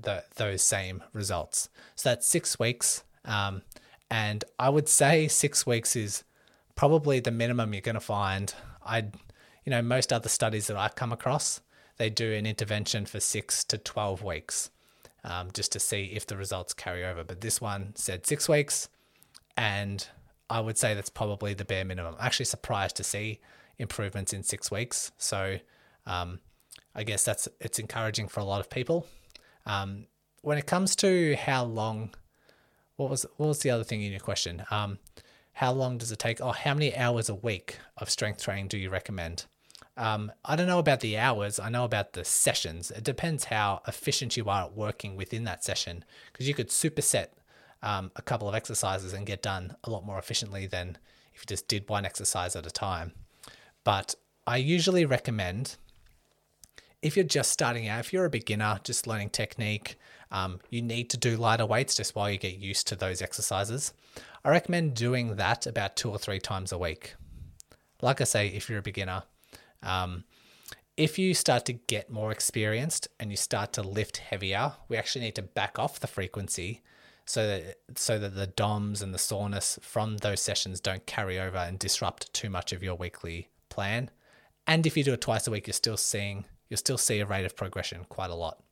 the, 0.00 0.24
those 0.36 0.62
same 0.62 1.02
results. 1.12 1.68
So 1.96 2.10
that's 2.10 2.26
six 2.26 2.58
weeks. 2.58 3.02
Um, 3.24 3.62
and 4.10 4.44
I 4.58 4.68
would 4.68 4.88
say 4.88 5.28
six 5.28 5.66
weeks 5.66 5.96
is 5.96 6.24
probably 6.74 7.20
the 7.20 7.30
minimum 7.30 7.72
you're 7.72 7.82
going 7.82 7.94
to 7.94 8.00
find. 8.00 8.54
I'd, 8.84 9.14
you 9.64 9.70
know, 9.70 9.82
most 9.82 10.12
other 10.12 10.28
studies 10.28 10.66
that 10.68 10.76
I've 10.76 10.94
come 10.94 11.12
across, 11.12 11.60
they 11.96 12.08
do 12.10 12.32
an 12.32 12.46
intervention 12.46 13.06
for 13.06 13.20
six 13.20 13.64
to 13.64 13.78
12 13.78 14.22
weeks 14.22 14.70
um, 15.24 15.48
just 15.52 15.72
to 15.72 15.80
see 15.80 16.04
if 16.14 16.26
the 16.26 16.36
results 16.36 16.72
carry 16.72 17.04
over. 17.04 17.24
But 17.24 17.40
this 17.40 17.60
one 17.60 17.92
said 17.96 18.26
six 18.26 18.48
weeks. 18.48 18.88
And 19.56 20.06
I 20.48 20.60
would 20.60 20.78
say 20.78 20.94
that's 20.94 21.10
probably 21.10 21.54
the 21.54 21.64
bare 21.64 21.84
minimum. 21.84 22.14
I'm 22.18 22.24
actually 22.24 22.46
surprised 22.46 22.96
to 22.96 23.04
see 23.04 23.40
improvements 23.78 24.32
in 24.32 24.42
six 24.42 24.70
weeks. 24.70 25.12
So 25.18 25.58
um, 26.06 26.40
I 26.94 27.02
guess 27.02 27.24
that's 27.24 27.48
it's 27.60 27.78
encouraging 27.78 28.28
for 28.28 28.40
a 28.40 28.44
lot 28.44 28.60
of 28.60 28.70
people. 28.70 29.06
Um, 29.66 30.06
when 30.42 30.56
it 30.56 30.66
comes 30.66 30.96
to 30.96 31.36
how 31.36 31.64
long, 31.64 32.14
what 32.98 33.10
was 33.10 33.24
what 33.36 33.46
was 33.46 33.60
the 33.60 33.70
other 33.70 33.84
thing 33.84 34.02
in 34.02 34.10
your 34.10 34.20
question? 34.20 34.64
Um, 34.70 34.98
how 35.52 35.72
long 35.72 35.98
does 35.98 36.12
it 36.12 36.18
take? 36.18 36.40
Oh, 36.40 36.52
how 36.52 36.74
many 36.74 36.94
hours 36.94 37.28
a 37.28 37.34
week 37.34 37.78
of 37.96 38.10
strength 38.10 38.42
training 38.42 38.68
do 38.68 38.76
you 38.76 38.90
recommend? 38.90 39.46
Um, 39.96 40.30
I 40.44 40.56
don't 40.56 40.66
know 40.66 40.78
about 40.78 41.00
the 41.00 41.16
hours. 41.16 41.58
I 41.58 41.70
know 41.70 41.84
about 41.84 42.12
the 42.12 42.24
sessions. 42.24 42.90
It 42.90 43.04
depends 43.04 43.44
how 43.44 43.82
efficient 43.88 44.36
you 44.36 44.48
are 44.48 44.64
at 44.64 44.74
working 44.74 45.16
within 45.16 45.44
that 45.44 45.64
session 45.64 46.04
because 46.32 46.46
you 46.46 46.54
could 46.54 46.68
superset 46.68 47.28
um, 47.82 48.10
a 48.16 48.22
couple 48.22 48.48
of 48.48 48.54
exercises 48.54 49.12
and 49.12 49.26
get 49.26 49.42
done 49.42 49.76
a 49.84 49.90
lot 49.90 50.04
more 50.04 50.18
efficiently 50.18 50.66
than 50.66 50.98
if 51.34 51.42
you 51.42 51.46
just 51.46 51.68
did 51.68 51.88
one 51.88 52.04
exercise 52.04 52.54
at 52.54 52.66
a 52.66 52.70
time. 52.70 53.12
But 53.84 54.16
I 54.46 54.56
usually 54.56 55.04
recommend 55.04 55.76
if 57.00 57.16
you're 57.16 57.24
just 57.24 57.52
starting 57.52 57.86
out, 57.86 58.00
if 58.00 58.12
you're 58.12 58.24
a 58.24 58.30
beginner, 58.30 58.80
just 58.82 59.06
learning 59.06 59.30
technique, 59.30 59.96
um, 60.30 60.60
you 60.70 60.82
need 60.82 61.10
to 61.10 61.16
do 61.16 61.36
lighter 61.36 61.66
weights 61.66 61.94
just 61.94 62.14
while 62.14 62.30
you 62.30 62.38
get 62.38 62.58
used 62.58 62.86
to 62.88 62.96
those 62.96 63.22
exercises. 63.22 63.92
I 64.44 64.50
recommend 64.50 64.94
doing 64.94 65.36
that 65.36 65.66
about 65.66 65.96
two 65.96 66.10
or 66.10 66.18
three 66.18 66.38
times 66.38 66.72
a 66.72 66.78
week. 66.78 67.14
Like 68.02 68.20
I 68.20 68.24
say, 68.24 68.48
if 68.48 68.68
you're 68.68 68.78
a 68.78 68.82
beginner, 68.82 69.24
um, 69.82 70.24
if 70.96 71.18
you 71.18 71.32
start 71.32 71.64
to 71.66 71.72
get 71.72 72.10
more 72.10 72.32
experienced 72.32 73.08
and 73.20 73.30
you 73.30 73.36
start 73.36 73.72
to 73.74 73.82
lift 73.82 74.18
heavier, 74.18 74.72
we 74.88 74.96
actually 74.96 75.24
need 75.24 75.36
to 75.36 75.42
back 75.42 75.78
off 75.78 76.00
the 76.00 76.06
frequency 76.06 76.82
so 77.24 77.46
that 77.46 77.78
so 77.94 78.18
that 78.18 78.34
the 78.34 78.46
DOMs 78.46 79.02
and 79.02 79.14
the 79.14 79.18
soreness 79.18 79.78
from 79.82 80.16
those 80.18 80.40
sessions 80.40 80.80
don't 80.80 81.06
carry 81.06 81.38
over 81.38 81.58
and 81.58 81.78
disrupt 81.78 82.32
too 82.32 82.50
much 82.50 82.72
of 82.72 82.82
your 82.82 82.94
weekly 82.94 83.48
plan. 83.68 84.10
And 84.66 84.86
if 84.86 84.96
you 84.96 85.04
do 85.04 85.12
it 85.12 85.20
twice 85.20 85.46
a 85.46 85.50
week, 85.50 85.66
you're 85.66 85.74
still 85.74 85.96
seeing 85.96 86.46
you'll 86.68 86.78
still 86.78 86.98
see 86.98 87.20
a 87.20 87.26
rate 87.26 87.44
of 87.44 87.56
progression 87.56 88.04
quite 88.08 88.30
a 88.30 88.34
lot. 88.34 88.62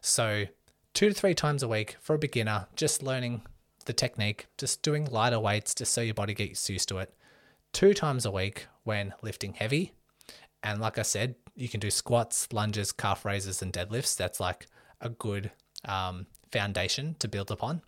So 0.00 0.46
two 0.94 1.08
to 1.08 1.14
three 1.14 1.34
times 1.34 1.62
a 1.62 1.68
week 1.68 1.96
for 2.00 2.14
a 2.14 2.18
beginner, 2.18 2.66
just 2.76 3.02
learning 3.02 3.42
the 3.86 3.92
technique, 3.92 4.46
just 4.58 4.82
doing 4.82 5.06
lighter 5.06 5.40
weights 5.40 5.74
just 5.74 5.92
so 5.92 6.00
your 6.00 6.14
body 6.14 6.34
gets 6.34 6.68
used 6.68 6.88
to 6.88 6.98
it. 6.98 7.14
Two 7.72 7.94
times 7.94 8.26
a 8.26 8.30
week 8.30 8.66
when 8.84 9.14
lifting 9.22 9.54
heavy. 9.54 9.92
And 10.62 10.80
like 10.80 10.98
I 10.98 11.02
said, 11.02 11.36
you 11.54 11.68
can 11.68 11.80
do 11.80 11.90
squats, 11.90 12.52
lunges, 12.52 12.92
calf 12.92 13.24
raises, 13.24 13.62
and 13.62 13.72
deadlifts. 13.72 14.16
That's 14.16 14.40
like 14.40 14.66
a 15.00 15.08
good 15.08 15.50
um, 15.84 16.26
foundation 16.52 17.16
to 17.20 17.28
build 17.28 17.50
upon. 17.50 17.82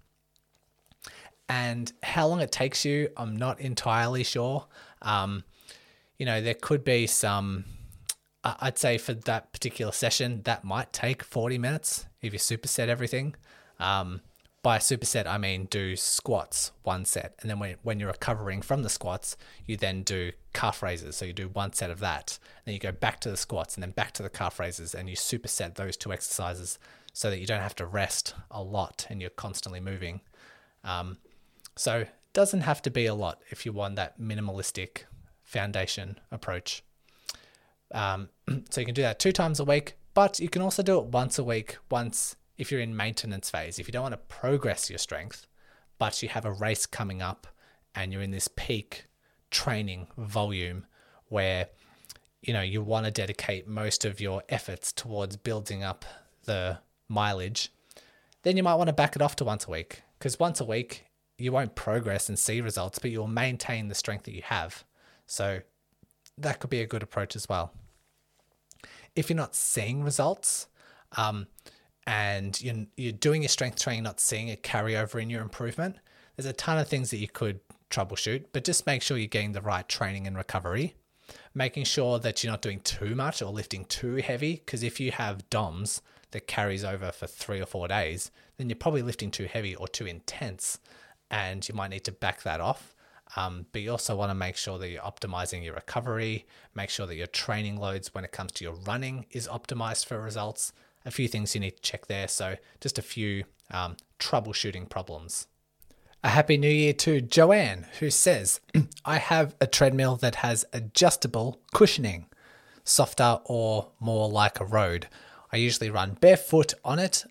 And 1.48 1.92
how 2.02 2.28
long 2.28 2.40
it 2.40 2.50
takes 2.50 2.84
you, 2.84 3.10
I'm 3.16 3.36
not 3.36 3.60
entirely 3.60 4.24
sure. 4.24 4.66
Um, 5.02 5.44
you 6.18 6.24
know, 6.24 6.40
there 6.40 6.54
could 6.54 6.84
be 6.84 7.06
some, 7.06 7.64
I'd 8.44 8.78
say 8.78 8.98
for 8.98 9.14
that 9.14 9.52
particular 9.52 9.92
session, 9.92 10.42
that 10.44 10.64
might 10.64 10.92
take 10.92 11.22
40 11.22 11.58
minutes 11.58 12.06
if 12.20 12.32
you 12.32 12.38
superset 12.38 12.88
everything. 12.88 13.36
Um, 13.78 14.20
by 14.62 14.78
superset, 14.78 15.26
I 15.26 15.38
mean 15.38 15.66
do 15.66 15.96
squats 15.96 16.70
one 16.82 17.04
set. 17.04 17.34
And 17.40 17.50
then 17.50 17.58
when, 17.58 17.76
when 17.82 17.98
you're 17.98 18.10
recovering 18.10 18.62
from 18.62 18.82
the 18.82 18.88
squats, 18.88 19.36
you 19.66 19.76
then 19.76 20.02
do 20.02 20.32
calf 20.52 20.82
raises. 20.82 21.16
So 21.16 21.24
you 21.24 21.32
do 21.32 21.48
one 21.48 21.72
set 21.72 21.90
of 21.90 21.98
that. 22.00 22.38
Then 22.64 22.74
you 22.74 22.80
go 22.80 22.92
back 22.92 23.20
to 23.20 23.30
the 23.30 23.36
squats 23.36 23.74
and 23.74 23.82
then 23.82 23.90
back 23.90 24.12
to 24.12 24.22
the 24.22 24.30
calf 24.30 24.60
raises 24.60 24.94
and 24.94 25.10
you 25.10 25.16
superset 25.16 25.74
those 25.74 25.96
two 25.96 26.12
exercises 26.12 26.78
so 27.12 27.28
that 27.28 27.40
you 27.40 27.46
don't 27.46 27.60
have 27.60 27.76
to 27.76 27.86
rest 27.86 28.34
a 28.50 28.62
lot 28.62 29.06
and 29.10 29.20
you're 29.20 29.30
constantly 29.30 29.80
moving. 29.80 30.20
Um, 30.84 31.18
so 31.76 31.98
it 32.00 32.10
doesn't 32.32 32.62
have 32.62 32.82
to 32.82 32.90
be 32.90 33.06
a 33.06 33.14
lot 33.14 33.42
if 33.50 33.66
you 33.66 33.72
want 33.72 33.96
that 33.96 34.20
minimalistic 34.20 35.04
foundation 35.42 36.20
approach. 36.30 36.82
Um, 37.92 38.28
so 38.70 38.80
you 38.80 38.86
can 38.86 38.94
do 38.94 39.02
that 39.02 39.18
two 39.18 39.32
times 39.32 39.60
a 39.60 39.64
week, 39.64 39.96
but 40.14 40.40
you 40.40 40.48
can 40.48 40.62
also 40.62 40.82
do 40.82 40.98
it 40.98 41.06
once 41.06 41.38
a 41.38 41.44
week, 41.44 41.76
once 41.90 42.36
if 42.58 42.70
you're 42.70 42.80
in 42.80 42.96
maintenance 42.96 43.50
phase, 43.50 43.78
if 43.78 43.88
you 43.88 43.92
don't 43.92 44.02
want 44.02 44.12
to 44.12 44.18
progress 44.18 44.90
your 44.90 44.98
strength, 44.98 45.46
but 45.98 46.22
you 46.22 46.28
have 46.28 46.44
a 46.44 46.52
race 46.52 46.86
coming 46.86 47.22
up 47.22 47.46
and 47.94 48.12
you're 48.12 48.22
in 48.22 48.30
this 48.30 48.48
peak 48.48 49.06
training 49.50 50.06
volume 50.16 50.86
where 51.28 51.66
you 52.42 52.52
know 52.52 52.62
you 52.62 52.82
want 52.82 53.04
to 53.04 53.10
dedicate 53.10 53.68
most 53.68 54.04
of 54.04 54.20
your 54.20 54.42
efforts 54.48 54.92
towards 54.92 55.36
building 55.36 55.82
up 55.82 56.04
the 56.44 56.78
mileage, 57.08 57.72
then 58.42 58.56
you 58.56 58.62
might 58.62 58.74
want 58.74 58.88
to 58.88 58.92
back 58.92 59.16
it 59.16 59.22
off 59.22 59.36
to 59.36 59.44
once 59.44 59.66
a 59.66 59.70
week 59.70 60.02
because 60.18 60.38
once 60.38 60.60
a 60.60 60.64
week 60.64 61.04
you 61.38 61.52
won't 61.52 61.74
progress 61.74 62.28
and 62.28 62.38
see 62.38 62.60
results, 62.60 62.98
but 62.98 63.10
you'll 63.10 63.26
maintain 63.26 63.88
the 63.88 63.94
strength 63.94 64.24
that 64.24 64.34
you 64.34 64.42
have. 64.42 64.84
So 65.26 65.60
that 66.38 66.60
could 66.60 66.70
be 66.70 66.80
a 66.80 66.86
good 66.86 67.02
approach 67.02 67.34
as 67.34 67.48
well. 67.48 67.72
If 69.14 69.28
you're 69.28 69.36
not 69.36 69.54
seeing 69.54 70.02
results, 70.02 70.68
um, 71.16 71.46
and 72.06 72.60
you're, 72.60 72.86
you're 72.96 73.12
doing 73.12 73.42
your 73.42 73.48
strength 73.48 73.80
training, 73.80 74.02
not 74.02 74.20
seeing 74.20 74.50
a 74.50 74.56
carryover 74.56 75.20
in 75.20 75.30
your 75.30 75.42
improvement, 75.42 75.96
there's 76.36 76.46
a 76.46 76.52
ton 76.52 76.78
of 76.78 76.88
things 76.88 77.10
that 77.10 77.18
you 77.18 77.28
could 77.28 77.60
troubleshoot, 77.90 78.46
but 78.52 78.64
just 78.64 78.86
make 78.86 79.02
sure 79.02 79.18
you're 79.18 79.26
getting 79.26 79.52
the 79.52 79.60
right 79.60 79.88
training 79.88 80.26
and 80.26 80.36
recovery. 80.36 80.94
Making 81.54 81.84
sure 81.84 82.18
that 82.18 82.42
you're 82.42 82.50
not 82.50 82.62
doing 82.62 82.80
too 82.80 83.14
much 83.14 83.42
or 83.42 83.52
lifting 83.52 83.84
too 83.84 84.16
heavy, 84.16 84.56
because 84.56 84.82
if 84.82 84.98
you 84.98 85.12
have 85.12 85.48
DOMs 85.50 86.02
that 86.32 86.46
carries 86.46 86.84
over 86.84 87.12
for 87.12 87.26
three 87.26 87.60
or 87.60 87.66
four 87.66 87.88
days, 87.88 88.30
then 88.56 88.68
you're 88.68 88.76
probably 88.76 89.02
lifting 89.02 89.30
too 89.30 89.44
heavy 89.44 89.74
or 89.74 89.86
too 89.86 90.06
intense, 90.06 90.78
and 91.30 91.68
you 91.68 91.74
might 91.74 91.90
need 91.90 92.04
to 92.04 92.12
back 92.12 92.42
that 92.42 92.60
off. 92.60 92.91
Um, 93.36 93.66
but 93.72 93.80
you 93.80 93.90
also 93.90 94.14
want 94.14 94.30
to 94.30 94.34
make 94.34 94.56
sure 94.56 94.78
that 94.78 94.88
you're 94.88 95.02
optimizing 95.02 95.64
your 95.64 95.74
recovery, 95.74 96.46
make 96.74 96.90
sure 96.90 97.06
that 97.06 97.16
your 97.16 97.26
training 97.26 97.78
loads 97.78 98.14
when 98.14 98.24
it 98.24 98.32
comes 98.32 98.52
to 98.52 98.64
your 98.64 98.74
running 98.74 99.26
is 99.30 99.48
optimized 99.48 100.06
for 100.06 100.20
results, 100.20 100.72
a 101.06 101.10
few 101.10 101.28
things 101.28 101.54
you 101.54 101.60
need 101.60 101.76
to 101.76 101.82
check 101.82 102.06
there. 102.06 102.28
So, 102.28 102.56
just 102.80 102.98
a 102.98 103.02
few 103.02 103.44
um, 103.70 103.96
troubleshooting 104.18 104.88
problems. 104.88 105.46
A 106.24 106.28
happy 106.28 106.56
new 106.56 106.70
year 106.70 106.92
to 106.92 107.20
Joanne, 107.20 107.86
who 107.98 108.10
says, 108.10 108.60
I 109.04 109.16
have 109.18 109.56
a 109.60 109.66
treadmill 109.66 110.16
that 110.16 110.36
has 110.36 110.64
adjustable 110.72 111.60
cushioning, 111.74 112.26
softer 112.84 113.40
or 113.44 113.88
more 113.98 114.28
like 114.28 114.60
a 114.60 114.64
road. 114.64 115.08
I 115.52 115.56
usually 115.56 115.90
run 115.90 116.16
barefoot 116.20 116.74
on 116.84 116.98
it. 116.98 117.24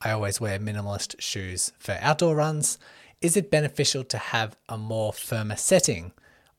I 0.00 0.10
always 0.10 0.40
wear 0.40 0.58
minimalist 0.58 1.20
shoes 1.20 1.72
for 1.78 1.96
outdoor 2.00 2.34
runs. 2.34 2.78
Is 3.22 3.36
it 3.36 3.52
beneficial 3.52 4.02
to 4.04 4.18
have 4.18 4.56
a 4.68 4.76
more 4.76 5.12
firmer 5.12 5.54
setting? 5.54 6.12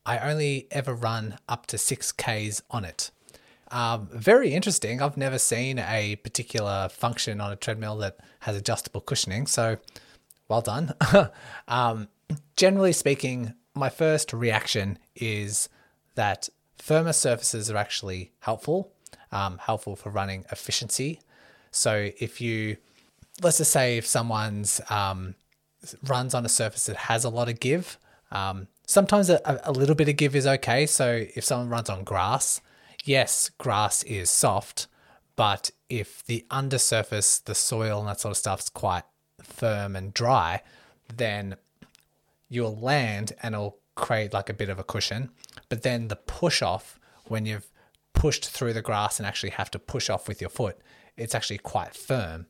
I 0.05 0.17
only 0.19 0.67
ever 0.71 0.93
run 0.95 1.37
up 1.49 1.65
to 1.67 1.77
6Ks 1.77 2.61
on 2.71 2.85
it. 2.85 3.11
Um, 3.69 4.07
very 4.13 4.53
interesting. 4.53 5.01
I've 5.01 5.17
never 5.17 5.37
seen 5.37 5.77
a 5.77 6.15
particular 6.17 6.87
function 6.87 7.41
on 7.41 7.51
a 7.51 7.57
treadmill 7.57 7.97
that 7.97 8.17
has 8.39 8.55
adjustable 8.55 9.01
cushioning. 9.01 9.45
So, 9.45 9.77
well 10.47 10.61
done. 10.61 10.93
um, 11.67 12.07
generally 12.55 12.93
speaking, 12.93 13.55
my 13.75 13.89
first 13.89 14.31
reaction 14.31 14.99
is 15.17 15.67
that 16.15 16.47
firmer 16.77 17.13
surfaces 17.13 17.69
are 17.69 17.77
actually 17.77 18.31
helpful, 18.39 18.93
um, 19.33 19.57
helpful 19.57 19.97
for 19.97 20.11
running 20.11 20.45
efficiency. 20.49 21.19
So 21.71 22.09
if 22.19 22.39
you, 22.39 22.77
let's 23.41 23.57
just 23.57 23.71
say, 23.71 23.97
if 23.97 24.05
someone's 24.05 24.79
um, 24.89 25.35
runs 26.07 26.33
on 26.33 26.45
a 26.45 26.49
surface 26.49 26.85
that 26.85 26.95
has 26.95 27.23
a 27.23 27.29
lot 27.29 27.49
of 27.49 27.59
give, 27.59 27.97
um, 28.31 28.67
sometimes 28.85 29.29
a, 29.29 29.61
a 29.63 29.71
little 29.71 29.95
bit 29.95 30.09
of 30.09 30.17
give 30.17 30.35
is 30.35 30.47
okay. 30.47 30.85
So 30.85 31.25
if 31.35 31.43
someone 31.43 31.69
runs 31.69 31.89
on 31.89 32.03
grass, 32.03 32.61
yes, 33.03 33.49
grass 33.57 34.03
is 34.03 34.29
soft, 34.29 34.87
but 35.35 35.71
if 35.89 36.25
the 36.25 36.45
undersurface, 36.49 37.39
the 37.39 37.55
soil 37.55 37.99
and 37.99 38.07
that 38.07 38.19
sort 38.19 38.31
of 38.31 38.37
stuff 38.37 38.59
is 38.61 38.69
quite 38.69 39.03
firm 39.41 39.95
and 39.95 40.13
dry, 40.13 40.61
then 41.15 41.55
you'll 42.49 42.75
land 42.75 43.33
and 43.41 43.55
it'll 43.55 43.77
create 43.95 44.33
like 44.33 44.49
a 44.49 44.53
bit 44.53 44.69
of 44.69 44.79
a 44.79 44.83
cushion. 44.83 45.29
But 45.69 45.83
then 45.83 46.07
the 46.07 46.15
push 46.15 46.61
off, 46.61 46.99
when 47.25 47.45
you've 47.45 47.69
pushed 48.13 48.49
through 48.49 48.73
the 48.73 48.81
grass 48.81 49.19
and 49.19 49.27
actually 49.27 49.51
have 49.51 49.71
to 49.71 49.79
push 49.79 50.09
off 50.09 50.27
with 50.27 50.41
your 50.41 50.49
foot, 50.49 50.77
it's 51.17 51.35
actually 51.35 51.59
quite 51.59 51.95
firm. 51.95 52.47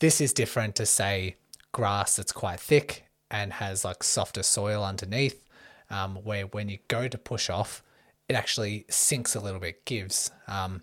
This 0.00 0.20
is 0.20 0.32
different 0.32 0.74
to 0.76 0.86
say 0.86 1.36
grass 1.72 2.16
that's 2.16 2.32
quite 2.32 2.60
thick 2.60 3.04
and 3.30 3.54
has 3.54 3.84
like 3.84 4.02
softer 4.02 4.42
soil 4.42 4.84
underneath, 4.84 5.44
um, 5.90 6.16
where 6.16 6.46
when 6.46 6.68
you 6.68 6.78
go 6.88 7.08
to 7.08 7.18
push 7.18 7.50
off, 7.50 7.82
it 8.28 8.34
actually 8.34 8.84
sinks 8.88 9.34
a 9.34 9.40
little 9.40 9.60
bit, 9.60 9.84
gives. 9.84 10.30
Um, 10.46 10.82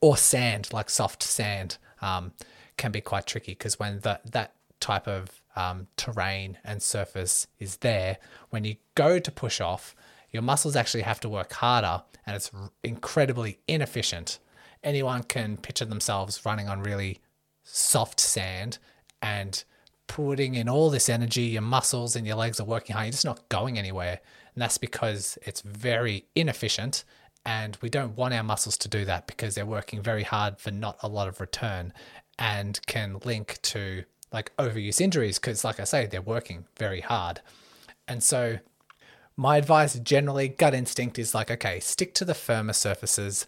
or 0.00 0.16
sand, 0.16 0.72
like 0.72 0.90
soft 0.90 1.22
sand, 1.22 1.78
um, 2.00 2.32
can 2.76 2.90
be 2.90 3.00
quite 3.00 3.26
tricky 3.26 3.52
because 3.52 3.78
when 3.78 4.00
that 4.00 4.32
that 4.32 4.54
type 4.80 5.06
of 5.06 5.40
um, 5.54 5.86
terrain 5.96 6.58
and 6.64 6.82
surface 6.82 7.46
is 7.58 7.76
there, 7.78 8.18
when 8.50 8.64
you 8.64 8.76
go 8.96 9.18
to 9.18 9.30
push 9.30 9.60
off, 9.60 9.94
your 10.30 10.42
muscles 10.42 10.74
actually 10.74 11.02
have 11.02 11.20
to 11.20 11.28
work 11.28 11.52
harder, 11.52 12.02
and 12.26 12.34
it's 12.34 12.50
incredibly 12.82 13.58
inefficient. 13.68 14.38
Anyone 14.82 15.22
can 15.22 15.56
picture 15.56 15.84
themselves 15.84 16.44
running 16.44 16.68
on 16.68 16.82
really 16.82 17.20
soft 17.62 18.18
sand 18.18 18.78
and 19.20 19.62
putting 20.06 20.54
in 20.54 20.68
all 20.68 20.90
this 20.90 21.08
energy, 21.08 21.42
your 21.42 21.62
muscles 21.62 22.16
and 22.16 22.26
your 22.26 22.36
legs 22.36 22.60
are 22.60 22.64
working 22.64 22.94
hard, 22.94 23.06
you're 23.06 23.12
just 23.12 23.24
not 23.24 23.48
going 23.48 23.78
anywhere. 23.78 24.20
And 24.54 24.62
that's 24.62 24.78
because 24.78 25.38
it's 25.42 25.62
very 25.62 26.26
inefficient. 26.34 27.04
And 27.44 27.76
we 27.80 27.88
don't 27.88 28.16
want 28.16 28.34
our 28.34 28.42
muscles 28.42 28.76
to 28.78 28.88
do 28.88 29.04
that 29.06 29.26
because 29.26 29.54
they're 29.54 29.66
working 29.66 30.02
very 30.02 30.22
hard 30.22 30.58
for 30.58 30.70
not 30.70 30.98
a 31.02 31.08
lot 31.08 31.28
of 31.28 31.40
return 31.40 31.92
and 32.38 32.78
can 32.86 33.18
link 33.24 33.58
to 33.62 34.04
like 34.32 34.54
overuse 34.56 35.00
injuries 35.00 35.38
because, 35.38 35.64
like 35.64 35.80
I 35.80 35.84
say, 35.84 36.06
they're 36.06 36.22
working 36.22 36.66
very 36.78 37.00
hard. 37.00 37.40
And 38.06 38.22
so, 38.22 38.58
my 39.36 39.56
advice 39.56 39.98
generally, 39.98 40.48
gut 40.48 40.74
instinct 40.74 41.18
is 41.18 41.34
like, 41.34 41.50
okay, 41.50 41.80
stick 41.80 42.14
to 42.14 42.24
the 42.24 42.34
firmer 42.34 42.72
surfaces. 42.72 43.46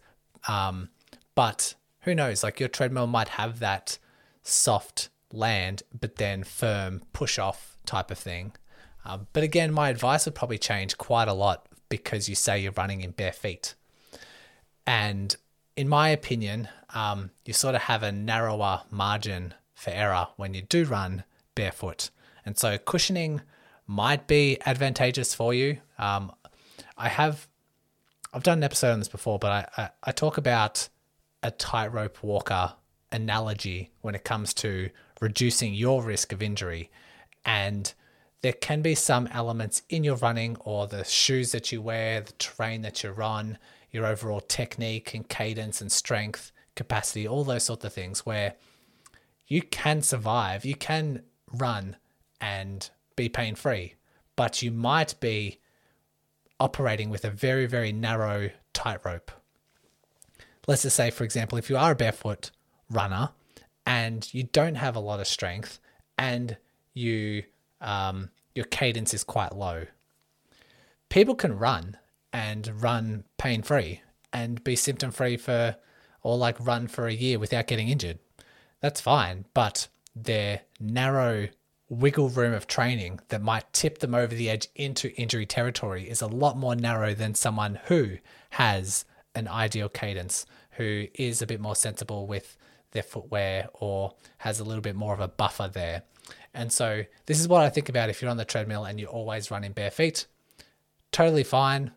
Um, 0.48 0.88
but 1.34 1.74
who 2.00 2.14
knows? 2.14 2.42
Like 2.42 2.60
your 2.60 2.68
treadmill 2.68 3.06
might 3.06 3.28
have 3.28 3.60
that 3.60 3.98
soft 4.42 5.08
land, 5.34 5.82
but 5.98 6.16
then 6.16 6.44
firm 6.44 7.02
push 7.12 7.38
off 7.38 7.76
type 7.86 8.10
of 8.10 8.18
thing. 8.18 8.52
Um, 9.04 9.26
but 9.32 9.42
again, 9.42 9.72
my 9.72 9.90
advice 9.90 10.24
would 10.24 10.34
probably 10.34 10.58
change 10.58 10.96
quite 10.96 11.28
a 11.28 11.34
lot 11.34 11.66
because 11.88 12.28
you 12.28 12.34
say 12.34 12.58
you're 12.58 12.72
running 12.72 13.02
in 13.02 13.10
bare 13.10 13.32
feet. 13.32 13.74
And 14.86 15.36
in 15.76 15.88
my 15.88 16.08
opinion, 16.08 16.68
um, 16.94 17.30
you 17.44 17.52
sort 17.52 17.74
of 17.74 17.82
have 17.82 18.02
a 18.02 18.12
narrower 18.12 18.82
margin 18.90 19.54
for 19.74 19.90
error 19.90 20.28
when 20.36 20.54
you 20.54 20.62
do 20.62 20.84
run 20.84 21.24
barefoot. 21.54 22.10
And 22.46 22.56
so 22.58 22.78
cushioning 22.78 23.42
might 23.86 24.26
be 24.26 24.58
advantageous 24.64 25.34
for 25.34 25.52
you. 25.52 25.78
Um, 25.98 26.32
I 26.96 27.08
have, 27.08 27.48
I've 28.32 28.42
done 28.42 28.58
an 28.58 28.64
episode 28.64 28.92
on 28.92 28.98
this 28.98 29.08
before, 29.08 29.38
but 29.38 29.50
I, 29.76 29.82
I, 29.82 29.90
I 30.04 30.12
talk 30.12 30.38
about 30.38 30.88
a 31.42 31.50
tightrope 31.50 32.22
walker 32.22 32.74
analogy 33.12 33.90
when 34.00 34.14
it 34.14 34.24
comes 34.24 34.54
to 34.54 34.90
reducing 35.20 35.74
your 35.74 36.02
risk 36.02 36.32
of 36.32 36.42
injury. 36.42 36.90
And 37.44 37.92
there 38.42 38.52
can 38.52 38.82
be 38.82 38.94
some 38.94 39.26
elements 39.28 39.82
in 39.88 40.04
your 40.04 40.16
running 40.16 40.56
or 40.60 40.86
the 40.86 41.04
shoes 41.04 41.52
that 41.52 41.72
you 41.72 41.80
wear, 41.80 42.20
the 42.20 42.32
terrain 42.32 42.82
that 42.82 43.02
you're 43.02 43.22
on, 43.22 43.58
your 43.90 44.06
overall 44.06 44.40
technique 44.40 45.14
and 45.14 45.28
cadence 45.28 45.80
and 45.80 45.90
strength, 45.90 46.52
capacity, 46.74 47.26
all 47.26 47.44
those 47.44 47.64
sorts 47.64 47.84
of 47.84 47.92
things 47.92 48.26
where 48.26 48.54
you 49.46 49.62
can 49.62 50.02
survive, 50.02 50.64
you 50.64 50.74
can 50.74 51.22
run 51.52 51.96
and 52.40 52.90
be 53.16 53.28
pain 53.28 53.54
free, 53.54 53.94
but 54.36 54.62
you 54.62 54.70
might 54.70 55.18
be 55.20 55.60
operating 56.58 57.10
with 57.10 57.24
a 57.24 57.30
very, 57.30 57.66
very 57.66 57.92
narrow 57.92 58.50
tightrope. 58.72 59.30
Let's 60.66 60.82
just 60.82 60.96
say, 60.96 61.10
for 61.10 61.24
example, 61.24 61.58
if 61.58 61.68
you 61.70 61.76
are 61.76 61.92
a 61.92 61.96
barefoot 61.96 62.50
runner 62.90 63.30
and 63.86 64.32
you 64.32 64.44
don't 64.44 64.76
have 64.76 64.96
a 64.96 65.00
lot 65.00 65.20
of 65.20 65.26
strength 65.26 65.78
and 66.18 66.56
you 66.94 67.44
um, 67.80 68.30
your 68.54 68.64
cadence 68.66 69.12
is 69.12 69.24
quite 69.24 69.54
low, 69.54 69.86
people 71.08 71.34
can 71.34 71.58
run 71.58 71.96
and 72.32 72.82
run 72.82 73.24
pain 73.38 73.62
free 73.62 74.00
and 74.32 74.62
be 74.64 74.76
symptom 74.76 75.10
free 75.10 75.36
for 75.36 75.76
or 76.22 76.36
like 76.36 76.56
run 76.64 76.86
for 76.86 77.06
a 77.06 77.12
year 77.12 77.38
without 77.38 77.66
getting 77.66 77.88
injured 77.88 78.18
that's 78.84 79.00
fine. 79.00 79.46
But 79.54 79.88
their 80.14 80.60
narrow 80.78 81.48
wiggle 81.88 82.28
room 82.28 82.52
of 82.52 82.66
training 82.66 83.20
that 83.28 83.40
might 83.40 83.72
tip 83.72 84.00
them 84.00 84.14
over 84.14 84.34
the 84.34 84.50
edge 84.50 84.68
into 84.74 85.14
injury 85.14 85.46
territory 85.46 86.06
is 86.06 86.20
a 86.20 86.26
lot 86.26 86.58
more 86.58 86.76
narrow 86.76 87.14
than 87.14 87.34
someone 87.34 87.80
who 87.86 88.18
has 88.50 89.06
an 89.34 89.48
ideal 89.48 89.88
cadence, 89.88 90.44
who 90.72 91.06
is 91.14 91.40
a 91.40 91.46
bit 91.46 91.62
more 91.62 91.74
sensible 91.74 92.26
with 92.26 92.58
their 92.94 93.02
footwear 93.02 93.68
or 93.74 94.14
has 94.38 94.60
a 94.60 94.64
little 94.64 94.80
bit 94.80 94.96
more 94.96 95.12
of 95.12 95.20
a 95.20 95.28
buffer 95.28 95.68
there. 95.72 96.02
And 96.54 96.72
so, 96.72 97.04
this 97.26 97.40
is 97.40 97.48
what 97.48 97.62
I 97.62 97.68
think 97.68 97.88
about 97.88 98.08
if 98.08 98.22
you're 98.22 98.30
on 98.30 98.36
the 98.36 98.44
treadmill 98.44 98.84
and 98.84 98.98
you're 98.98 99.10
always 99.10 99.50
running 99.50 99.72
bare 99.72 99.90
feet. 99.90 100.26
Totally 101.12 101.44
fine, 101.44 101.90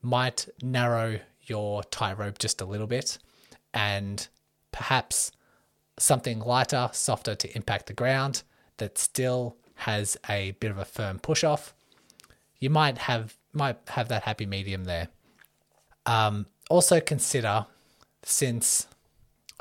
might 0.00 0.48
narrow 0.62 1.18
your 1.42 1.82
tightrope 1.84 2.38
just 2.38 2.60
a 2.60 2.64
little 2.64 2.86
bit, 2.86 3.18
and 3.74 4.26
perhaps 4.72 5.32
something 5.98 6.40
lighter, 6.40 6.90
softer 6.92 7.34
to 7.34 7.56
impact 7.56 7.86
the 7.86 7.92
ground 7.92 8.42
that 8.78 8.98
still 8.98 9.56
has 9.74 10.16
a 10.28 10.52
bit 10.52 10.70
of 10.70 10.78
a 10.78 10.84
firm 10.84 11.18
push 11.18 11.44
off, 11.44 11.74
you 12.58 12.70
might 12.70 12.98
have 12.98 13.36
might 13.52 13.78
have 13.88 14.08
that 14.08 14.24
happy 14.24 14.46
medium 14.46 14.84
there. 14.84 15.08
Um, 16.06 16.46
also 16.70 17.00
consider 17.00 17.66
since 18.22 18.86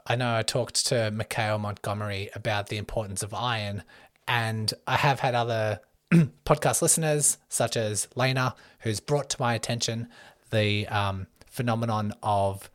I 0.06 0.16
know 0.16 0.36
I 0.36 0.44
talked 0.44 0.86
to 0.88 1.12
Mikhail 1.12 1.58
Montgomery 1.58 2.30
about 2.36 2.68
the 2.68 2.78
importance 2.78 3.24
of 3.24 3.34
iron, 3.34 3.84
and 4.28 4.74
I 4.86 4.98
have 4.98 5.22
had 5.22 5.34
other 5.34 5.80
podcast 6.46 6.82
listeners, 6.82 7.38
such 7.48 7.78
as 7.78 8.08
Lena, 8.16 8.56
who's 8.80 9.00
brought 9.00 9.30
to 9.32 9.42
my 9.42 9.54
attention 9.54 10.10
the 10.52 10.88
um, 10.88 11.28
phenomenon 11.48 12.14
of 12.22 12.70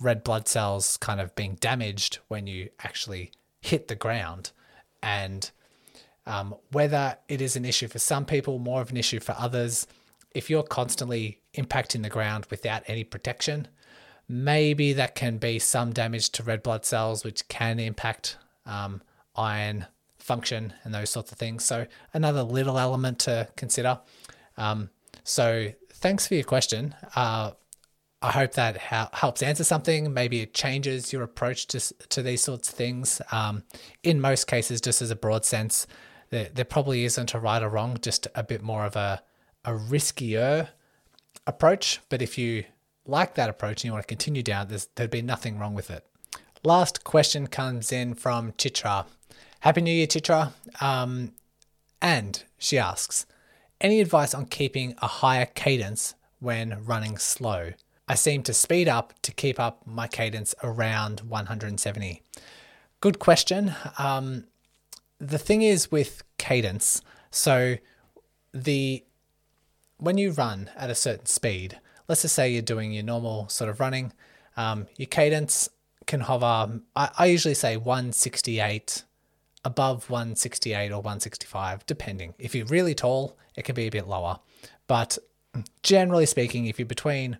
red 0.00 0.24
blood 0.24 0.48
cells 0.48 0.96
kind 0.96 1.20
of 1.20 1.34
being 1.34 1.56
damaged 1.56 2.18
when 2.28 2.46
you 2.46 2.70
actually 2.80 3.30
hit 3.60 3.88
the 3.88 3.94
ground. 3.94 4.52
And 5.02 5.50
um, 6.26 6.54
whether 6.72 7.18
it 7.28 7.42
is 7.42 7.56
an 7.56 7.64
issue 7.66 7.88
for 7.88 7.98
some 7.98 8.24
people, 8.24 8.58
more 8.58 8.80
of 8.80 8.90
an 8.90 8.96
issue 8.96 9.20
for 9.20 9.34
others, 9.38 9.86
if 10.34 10.48
you're 10.48 10.62
constantly 10.62 11.40
impacting 11.54 12.02
the 12.02 12.08
ground 12.08 12.46
without 12.50 12.82
any 12.86 13.04
protection, 13.04 13.68
maybe 14.30 14.92
that 14.92 15.16
can 15.16 15.38
be 15.38 15.58
some 15.58 15.92
damage 15.92 16.30
to 16.30 16.44
red 16.44 16.62
blood 16.62 16.84
cells, 16.84 17.24
which 17.24 17.48
can 17.48 17.80
impact 17.80 18.36
um, 18.64 19.02
iron 19.34 19.86
function 20.18 20.72
and 20.84 20.94
those 20.94 21.10
sorts 21.10 21.32
of 21.32 21.38
things. 21.38 21.64
So, 21.64 21.86
another 22.14 22.44
little 22.44 22.78
element 22.78 23.18
to 23.20 23.48
consider. 23.56 23.98
Um, 24.56 24.90
so, 25.24 25.72
thanks 25.94 26.28
for 26.28 26.34
your 26.34 26.44
question. 26.44 26.94
Uh, 27.16 27.52
I 28.22 28.30
hope 28.30 28.52
that 28.52 28.76
ha- 28.76 29.10
helps 29.12 29.42
answer 29.42 29.64
something. 29.64 30.14
Maybe 30.14 30.42
it 30.42 30.54
changes 30.54 31.12
your 31.12 31.24
approach 31.24 31.66
to, 31.68 31.80
to 32.10 32.22
these 32.22 32.42
sorts 32.42 32.68
of 32.68 32.74
things. 32.76 33.20
Um, 33.32 33.64
in 34.04 34.20
most 34.20 34.46
cases, 34.46 34.80
just 34.80 35.02
as 35.02 35.10
a 35.10 35.16
broad 35.16 35.44
sense, 35.44 35.88
there, 36.28 36.50
there 36.54 36.64
probably 36.64 37.04
isn't 37.04 37.34
a 37.34 37.40
right 37.40 37.62
or 37.62 37.68
wrong, 37.68 37.96
just 38.00 38.28
a 38.36 38.44
bit 38.44 38.62
more 38.62 38.84
of 38.84 38.94
a, 38.94 39.22
a 39.64 39.72
riskier 39.72 40.68
approach. 41.48 42.00
But 42.10 42.22
if 42.22 42.38
you 42.38 42.64
like 43.06 43.34
that 43.34 43.50
approach 43.50 43.82
and 43.82 43.84
you 43.86 43.92
want 43.92 44.04
to 44.04 44.08
continue 44.08 44.42
down, 44.42 44.68
there'd 44.94 45.10
be 45.10 45.22
nothing 45.22 45.58
wrong 45.58 45.74
with 45.74 45.90
it. 45.90 46.04
Last 46.62 47.04
question 47.04 47.46
comes 47.46 47.92
in 47.92 48.14
from 48.14 48.52
Chitra. 48.52 49.06
Happy 49.60 49.80
New 49.80 49.92
Year, 49.92 50.06
Chitra. 50.06 50.52
Um, 50.80 51.32
and 52.02 52.42
she 52.58 52.78
asks, 52.78 53.26
any 53.80 54.00
advice 54.00 54.34
on 54.34 54.46
keeping 54.46 54.94
a 55.00 55.06
higher 55.06 55.46
cadence 55.46 56.14
when 56.38 56.84
running 56.84 57.16
slow? 57.16 57.72
I 58.06 58.14
seem 58.14 58.42
to 58.42 58.52
speed 58.52 58.88
up 58.88 59.14
to 59.22 59.32
keep 59.32 59.58
up 59.60 59.86
my 59.86 60.06
cadence 60.06 60.54
around 60.62 61.20
170. 61.20 62.22
Good 63.00 63.18
question. 63.18 63.74
Um, 63.98 64.44
the 65.18 65.38
thing 65.38 65.62
is 65.62 65.90
with 65.90 66.22
cadence, 66.36 67.02
so 67.30 67.76
the 68.52 69.04
when 69.98 70.18
you 70.18 70.32
run 70.32 70.70
at 70.76 70.90
a 70.90 70.94
certain 70.94 71.26
speed, 71.26 71.78
let's 72.10 72.22
just 72.22 72.34
say 72.34 72.50
you're 72.50 72.60
doing 72.60 72.90
your 72.90 73.04
normal 73.04 73.48
sort 73.48 73.70
of 73.70 73.78
running. 73.78 74.12
Um, 74.56 74.88
your 74.96 75.06
cadence 75.06 75.68
can 76.06 76.18
hover, 76.18 76.80
I, 76.96 77.10
I 77.16 77.26
usually 77.26 77.54
say 77.54 77.76
168, 77.76 79.04
above 79.64 80.10
168 80.10 80.90
or 80.90 80.96
165, 80.96 81.86
depending. 81.86 82.34
If 82.36 82.52
you're 82.52 82.66
really 82.66 82.96
tall, 82.96 83.38
it 83.54 83.64
can 83.64 83.76
be 83.76 83.86
a 83.86 83.90
bit 83.90 84.08
lower. 84.08 84.40
But 84.88 85.18
generally 85.84 86.26
speaking, 86.26 86.66
if 86.66 86.80
you're 86.80 86.86
between 86.86 87.38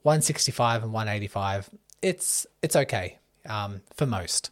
165 0.00 0.82
and 0.82 0.94
185, 0.94 1.68
it's 2.00 2.46
it's 2.62 2.76
okay 2.76 3.18
um, 3.44 3.82
for 3.94 4.06
most. 4.06 4.50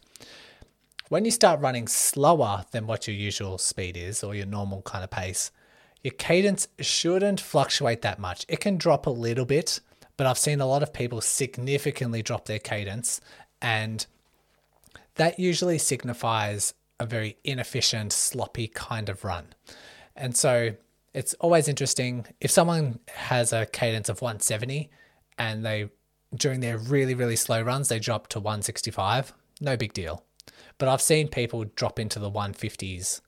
When 1.07 1.25
you 1.25 1.31
start 1.31 1.59
running 1.59 1.87
slower 1.87 2.65
than 2.69 2.85
what 2.85 3.07
your 3.07 3.15
usual 3.15 3.57
speed 3.57 3.97
is 3.97 4.23
or 4.23 4.35
your 4.35 4.45
normal 4.45 4.83
kind 4.83 5.03
of 5.03 5.09
pace, 5.09 5.49
your 6.03 6.13
cadence 6.13 6.67
shouldn't 6.79 7.41
fluctuate 7.41 8.01
that 8.01 8.19
much. 8.19 8.45
It 8.47 8.59
can 8.59 8.77
drop 8.77 9.05
a 9.05 9.11
little 9.11 9.45
bit, 9.45 9.79
but 10.17 10.27
I've 10.27 10.37
seen 10.37 10.61
a 10.61 10.65
lot 10.65 10.83
of 10.83 10.93
people 10.93 11.21
significantly 11.21 12.21
drop 12.21 12.45
their 12.45 12.59
cadence, 12.59 13.19
and 13.61 14.05
that 15.15 15.39
usually 15.39 15.77
signifies 15.77 16.73
a 16.99 17.05
very 17.05 17.37
inefficient, 17.43 18.13
sloppy 18.13 18.67
kind 18.67 19.09
of 19.09 19.23
run. 19.23 19.47
And 20.15 20.35
so 20.35 20.75
it's 21.13 21.33
always 21.35 21.67
interesting 21.67 22.25
if 22.39 22.51
someone 22.51 22.99
has 23.07 23.53
a 23.53 23.65
cadence 23.65 24.09
of 24.09 24.21
170 24.21 24.89
and 25.37 25.65
they 25.65 25.89
during 26.35 26.59
their 26.59 26.77
really 26.77 27.15
really 27.15 27.35
slow 27.35 27.61
runs 27.61 27.89
they 27.89 27.97
drop 27.99 28.27
to 28.27 28.39
165 28.39 29.33
no 29.59 29.75
big 29.75 29.93
deal 29.93 30.23
but 30.77 30.87
i've 30.87 31.01
seen 31.01 31.27
people 31.27 31.65
drop 31.75 31.99
into 31.99 32.19
the 32.19 32.29
150s 32.29 33.21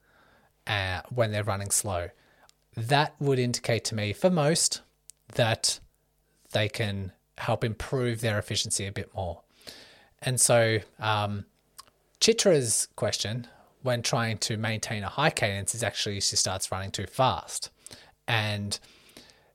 uh, 0.68 1.02
when 1.10 1.32
they're 1.32 1.44
running 1.44 1.72
slow 1.72 2.10
that 2.76 3.16
would 3.20 3.40
indicate 3.40 3.84
to 3.86 3.96
me 3.96 4.14
for 4.14 4.30
most 4.30 4.82
that 5.34 5.80
they 6.52 6.70
can 6.70 7.12
help 7.38 7.64
improve 7.64 8.22
their 8.22 8.38
efficiency 8.38 8.86
a 8.86 8.92
bit 8.92 9.14
more. 9.16 9.42
And 10.22 10.40
so 10.40 10.80
um, 11.00 11.46
chitra's 12.20 12.88
question 12.96 13.48
when 13.82 14.02
trying 14.02 14.38
to 14.38 14.58
maintain 14.58 15.04
a 15.04 15.10
high 15.10 15.32
cadence 15.32 15.74
is 15.74 15.84
actually 15.84 16.22
she 16.22 16.36
starts 16.36 16.72
running 16.72 16.92
too 16.92 17.08
fast. 17.08 17.72
And 18.28 18.80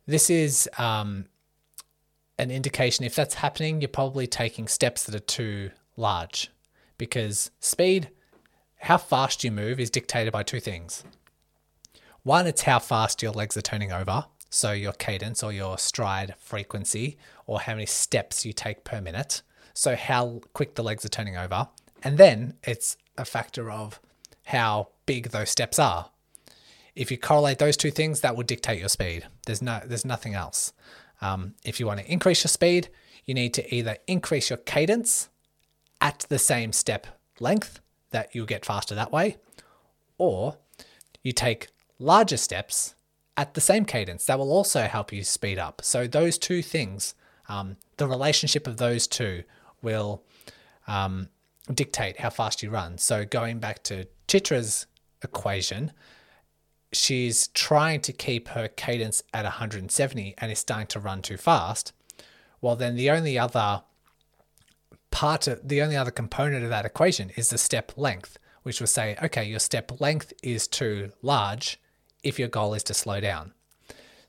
this 0.06 0.28
is 0.30 0.68
um, 0.78 1.26
an 2.38 2.50
indication 2.50 3.04
if 3.04 3.14
that's 3.14 3.34
happening, 3.34 3.80
you're 3.80 3.88
probably 3.88 4.26
taking 4.26 4.66
steps 4.68 5.04
that 5.04 5.14
are 5.14 5.20
too 5.20 5.70
large. 5.96 6.50
Because 6.98 7.50
speed, 7.60 8.10
how 8.78 8.98
fast 8.98 9.44
you 9.44 9.52
move, 9.52 9.78
is 9.78 9.90
dictated 9.90 10.32
by 10.32 10.42
two 10.42 10.60
things. 10.60 11.04
One, 12.26 12.48
it's 12.48 12.62
how 12.62 12.80
fast 12.80 13.22
your 13.22 13.30
legs 13.30 13.56
are 13.56 13.62
turning 13.62 13.92
over, 13.92 14.24
so 14.50 14.72
your 14.72 14.94
cadence 14.94 15.44
or 15.44 15.52
your 15.52 15.78
stride 15.78 16.34
frequency, 16.40 17.18
or 17.46 17.60
how 17.60 17.74
many 17.74 17.86
steps 17.86 18.44
you 18.44 18.52
take 18.52 18.82
per 18.82 19.00
minute, 19.00 19.42
so 19.74 19.94
how 19.94 20.40
quick 20.52 20.74
the 20.74 20.82
legs 20.82 21.04
are 21.04 21.08
turning 21.08 21.36
over. 21.36 21.68
And 22.02 22.18
then 22.18 22.54
it's 22.64 22.96
a 23.16 23.24
factor 23.24 23.70
of 23.70 24.00
how 24.46 24.88
big 25.06 25.28
those 25.28 25.50
steps 25.50 25.78
are. 25.78 26.10
If 26.96 27.12
you 27.12 27.16
correlate 27.16 27.60
those 27.60 27.76
two 27.76 27.92
things, 27.92 28.22
that 28.22 28.34
will 28.34 28.42
dictate 28.42 28.80
your 28.80 28.88
speed. 28.88 29.28
There's 29.46 29.62
no, 29.62 29.80
there's 29.86 30.04
nothing 30.04 30.34
else. 30.34 30.72
Um, 31.20 31.54
if 31.64 31.78
you 31.78 31.86
want 31.86 32.00
to 32.00 32.12
increase 32.12 32.42
your 32.42 32.48
speed, 32.48 32.88
you 33.24 33.34
need 33.34 33.54
to 33.54 33.72
either 33.72 33.98
increase 34.08 34.50
your 34.50 34.56
cadence 34.56 35.28
at 36.00 36.26
the 36.28 36.40
same 36.40 36.72
step 36.72 37.06
length 37.38 37.78
that 38.10 38.34
you'll 38.34 38.46
get 38.46 38.66
faster 38.66 38.96
that 38.96 39.12
way, 39.12 39.36
or 40.18 40.56
you 41.22 41.30
take 41.30 41.68
larger 41.98 42.36
steps 42.36 42.94
at 43.36 43.54
the 43.54 43.60
same 43.60 43.84
cadence 43.84 44.26
that 44.26 44.38
will 44.38 44.52
also 44.52 44.82
help 44.82 45.12
you 45.12 45.22
speed 45.22 45.58
up. 45.58 45.82
So, 45.84 46.06
those 46.06 46.38
two 46.38 46.62
things, 46.62 47.14
um, 47.48 47.76
the 47.96 48.08
relationship 48.08 48.66
of 48.66 48.78
those 48.78 49.06
two 49.06 49.44
will 49.82 50.22
um, 50.86 51.28
dictate 51.72 52.20
how 52.20 52.30
fast 52.30 52.62
you 52.62 52.70
run. 52.70 52.98
So, 52.98 53.24
going 53.24 53.58
back 53.58 53.82
to 53.84 54.06
Chitra's 54.28 54.86
equation, 55.22 55.92
she's 56.92 57.48
trying 57.48 58.00
to 58.02 58.12
keep 58.12 58.48
her 58.48 58.68
cadence 58.68 59.22
at 59.34 59.44
170 59.44 60.34
and 60.38 60.52
is 60.52 60.58
starting 60.58 60.86
to 60.88 61.00
run 61.00 61.22
too 61.22 61.36
fast, 61.36 61.92
well, 62.60 62.76
then 62.76 62.96
the 62.96 63.10
only 63.10 63.38
other 63.38 63.82
part 65.10 65.46
of 65.46 65.66
the 65.66 65.80
only 65.82 65.96
other 65.96 66.10
component 66.10 66.64
of 66.64 66.70
that 66.70 66.84
equation 66.84 67.30
is 67.36 67.50
the 67.50 67.58
step 67.58 67.92
length, 67.96 68.38
which 68.62 68.80
will 68.80 68.86
say, 68.86 69.16
okay, 69.22 69.44
your 69.44 69.58
step 69.58 70.00
length 70.00 70.32
is 70.42 70.66
too 70.66 71.10
large 71.22 71.78
if 72.26 72.38
your 72.38 72.48
goal 72.48 72.74
is 72.74 72.82
to 72.82 72.94
slow 72.94 73.20
down. 73.20 73.52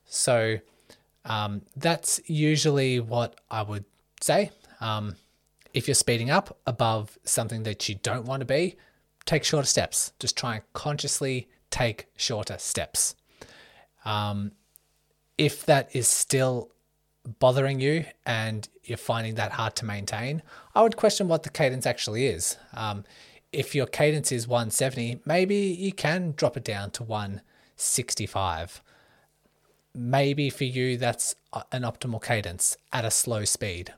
So 0.04 0.58
um, 1.24 1.62
that's 1.76 2.20
usually 2.26 3.00
what 3.00 3.40
I 3.50 3.62
would 3.62 3.84
say. 4.20 4.52
Um, 4.80 5.16
if 5.74 5.88
you're 5.88 5.94
speeding 5.94 6.30
up 6.30 6.56
above 6.66 7.18
something 7.24 7.64
that 7.64 7.88
you 7.88 7.96
don't 7.96 8.24
want 8.24 8.40
to 8.40 8.46
be, 8.46 8.76
take 9.26 9.44
shorter 9.44 9.66
steps. 9.66 10.12
Just 10.20 10.36
try 10.36 10.54
and 10.54 10.64
consciously 10.72 11.48
take 11.70 12.06
shorter 12.16 12.56
steps. 12.58 13.16
Um, 14.04 14.52
if 15.36 15.66
that 15.66 15.94
is 15.94 16.08
still 16.08 16.70
bothering 17.40 17.80
you 17.80 18.04
and 18.24 18.68
you're 18.84 18.96
finding 18.96 19.34
that 19.34 19.52
hard 19.52 19.74
to 19.76 19.84
maintain, 19.84 20.42
I 20.74 20.82
would 20.82 20.96
question 20.96 21.28
what 21.28 21.42
the 21.42 21.50
cadence 21.50 21.84
actually 21.84 22.26
is. 22.26 22.56
Um, 22.74 23.04
if 23.52 23.74
your 23.74 23.86
cadence 23.86 24.30
is 24.30 24.46
170, 24.46 25.20
maybe 25.26 25.56
you 25.56 25.92
can 25.92 26.32
drop 26.36 26.56
it 26.56 26.64
down 26.64 26.90
to 26.92 27.02
165. 27.78 28.82
Maybe 29.94 30.50
for 30.50 30.64
you, 30.64 30.96
that's 30.96 31.36
an 31.72 31.82
optimal 31.82 32.22
cadence 32.22 32.76
at 32.92 33.04
a 33.04 33.10
slow 33.10 33.44
speed. 33.44 33.94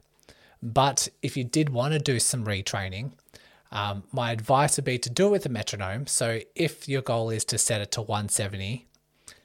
But 0.63 1.09
if 1.23 1.37
you 1.37 1.45
did 1.45 1.71
want 1.71 1.95
to 1.95 1.99
do 1.99 2.21
some 2.21 2.45
retraining, 2.45 3.13
um, 3.73 4.03
my 4.13 4.33
advice 4.33 4.77
would 4.77 4.85
be 4.85 4.99
to 4.99 5.11
do 5.11 5.29
it 5.29 5.31
with 5.31 5.47
a 5.47 5.49
metronome. 5.49 6.07
So 6.07 6.41
if 6.55 6.89
your 6.89 7.03
goal 7.03 7.31
is 7.31 7.45
to 7.47 7.59
set 7.59 7.81
it 7.81 7.91
to 7.93 8.03
170, 8.03 8.87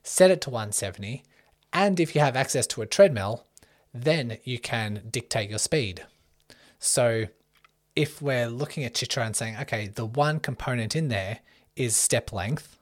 set 0.03 0.31
it 0.31 0.41
to 0.41 0.49
170. 0.49 1.23
And 1.71 1.99
if 1.99 2.13
you 2.13 2.21
have 2.21 2.35
access 2.35 2.67
to 2.67 2.81
a 2.81 2.85
treadmill, 2.85 3.45
then 3.93 4.37
you 4.43 4.59
can 4.59 5.03
dictate 5.09 5.49
your 5.49 5.59
speed. 5.59 6.05
So 6.79 7.25
if 7.95 8.21
we're 8.21 8.47
looking 8.47 8.83
at 8.83 8.93
Chitra 8.93 9.25
and 9.25 9.35
saying, 9.35 9.55
okay, 9.61 9.87
the 9.87 10.05
one 10.05 10.39
component 10.39 10.95
in 10.95 11.07
there 11.07 11.39
is 11.75 11.95
step 11.95 12.33
length, 12.33 12.74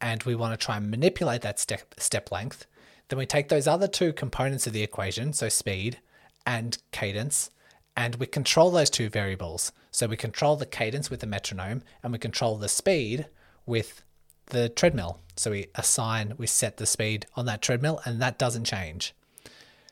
and 0.00 0.22
we 0.22 0.34
want 0.34 0.58
to 0.58 0.64
try 0.64 0.76
and 0.76 0.90
manipulate 0.90 1.42
that 1.42 1.58
step, 1.58 1.94
step 1.98 2.30
length, 2.30 2.66
then 3.08 3.18
we 3.18 3.26
take 3.26 3.48
those 3.48 3.66
other 3.66 3.88
two 3.88 4.12
components 4.12 4.66
of 4.66 4.72
the 4.72 4.82
equation, 4.82 5.32
so 5.32 5.48
speed 5.48 5.98
and 6.46 6.78
cadence, 6.92 7.50
and 7.96 8.16
we 8.16 8.26
control 8.26 8.70
those 8.70 8.90
two 8.90 9.08
variables. 9.08 9.72
So 9.90 10.06
we 10.06 10.16
control 10.16 10.56
the 10.56 10.66
cadence 10.66 11.10
with 11.10 11.20
the 11.20 11.26
metronome 11.26 11.82
and 12.02 12.12
we 12.12 12.18
control 12.18 12.56
the 12.56 12.68
speed 12.68 13.26
with 13.66 14.04
the 14.46 14.68
treadmill. 14.68 15.20
So 15.36 15.50
we 15.50 15.66
assign, 15.74 16.34
we 16.38 16.46
set 16.46 16.76
the 16.76 16.86
speed 16.86 17.26
on 17.34 17.46
that 17.46 17.62
treadmill 17.62 18.00
and 18.04 18.20
that 18.22 18.38
doesn't 18.38 18.64
change. 18.64 19.14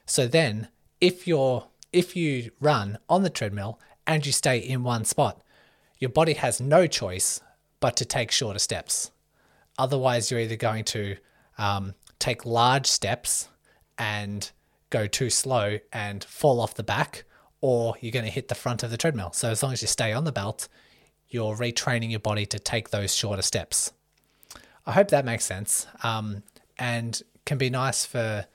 So 0.06 0.26
then 0.26 0.68
if 1.00 1.26
you're 1.26 1.66
if 1.92 2.14
you 2.14 2.50
run 2.60 2.98
on 3.08 3.22
the 3.22 3.30
treadmill 3.30 3.80
and 4.06 4.26
you 4.26 4.32
stay 4.32 4.58
in 4.58 4.82
one 4.82 5.04
spot, 5.04 5.42
your 5.98 6.10
body 6.10 6.34
has 6.34 6.60
no 6.60 6.86
choice 6.86 7.40
but 7.80 7.96
to 7.96 8.04
take 8.04 8.30
shorter 8.30 8.58
steps. 8.58 9.10
Otherwise, 9.78 10.30
you're 10.30 10.40
either 10.40 10.56
going 10.56 10.84
to 10.84 11.16
um, 11.58 11.94
take 12.18 12.46
large 12.46 12.86
steps 12.86 13.48
and 13.98 14.50
go 14.90 15.06
too 15.06 15.30
slow 15.30 15.78
and 15.92 16.24
fall 16.24 16.60
off 16.60 16.74
the 16.74 16.82
back, 16.82 17.24
or 17.60 17.96
you're 18.00 18.12
going 18.12 18.24
to 18.24 18.30
hit 18.30 18.48
the 18.48 18.54
front 18.54 18.82
of 18.82 18.90
the 18.90 18.96
treadmill. 18.96 19.32
So 19.32 19.50
as 19.50 19.62
long 19.62 19.72
as 19.72 19.82
you 19.82 19.88
stay 19.88 20.12
on 20.12 20.24
the 20.24 20.32
belt, 20.32 20.68
you're 21.28 21.56
retraining 21.56 22.10
your 22.10 22.20
body 22.20 22.46
to 22.46 22.58
take 22.58 22.90
those 22.90 23.14
shorter 23.14 23.42
steps. 23.42 23.92
I 24.86 24.92
hope 24.92 25.08
that 25.08 25.24
makes 25.24 25.44
sense 25.44 25.86
um, 26.02 26.42
and 26.78 27.20
can 27.44 27.58
be 27.58 27.70
nice 27.70 28.06
for 28.06 28.46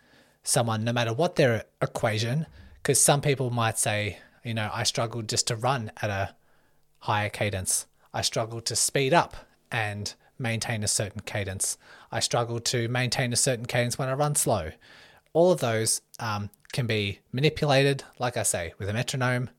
someone, 0.44 0.84
no 0.84 0.94
matter 0.94 1.14
what 1.14 1.36
their 1.36 1.66
equation, 1.82 2.46
because 2.82 3.02
some 3.02 3.22
people 3.22 3.50
might 3.50 3.78
say, 3.78 4.18
you 4.44 4.54
know, 4.54 4.70
I 4.74 4.84
struggle 4.84 5.22
just 5.22 5.48
to 5.48 5.56
run 5.56 5.92
at 6.02 6.10
a 6.10 6.36
higher 7.00 7.30
cadence. 7.30 7.86
I 8.14 8.22
struggle 8.22 8.62
to 8.62 8.76
speed 8.76 9.14
up 9.14 9.36
and 9.72 10.14
maintain 10.42 10.84
a 10.84 10.88
certain 10.88 11.22
cadence. 11.22 11.78
I 12.12 12.20
struggle 12.20 12.60
to 12.60 12.88
maintain 12.88 13.32
a 13.32 13.38
certain 13.38 13.66
cadence 13.66 13.98
when 13.98 14.10
I 14.10 14.14
run 14.14 14.36
slow. 14.36 14.72
All 15.34 15.52
of 15.52 15.60
those 15.60 16.02
um, 16.20 16.50
can 16.74 16.88
be 16.88 17.20
manipulated, 17.32 18.04
like 18.20 18.38
I 18.38 18.44
say, 18.44 18.74
with 18.78 18.90
a 18.90 18.94
metronome 18.94 19.50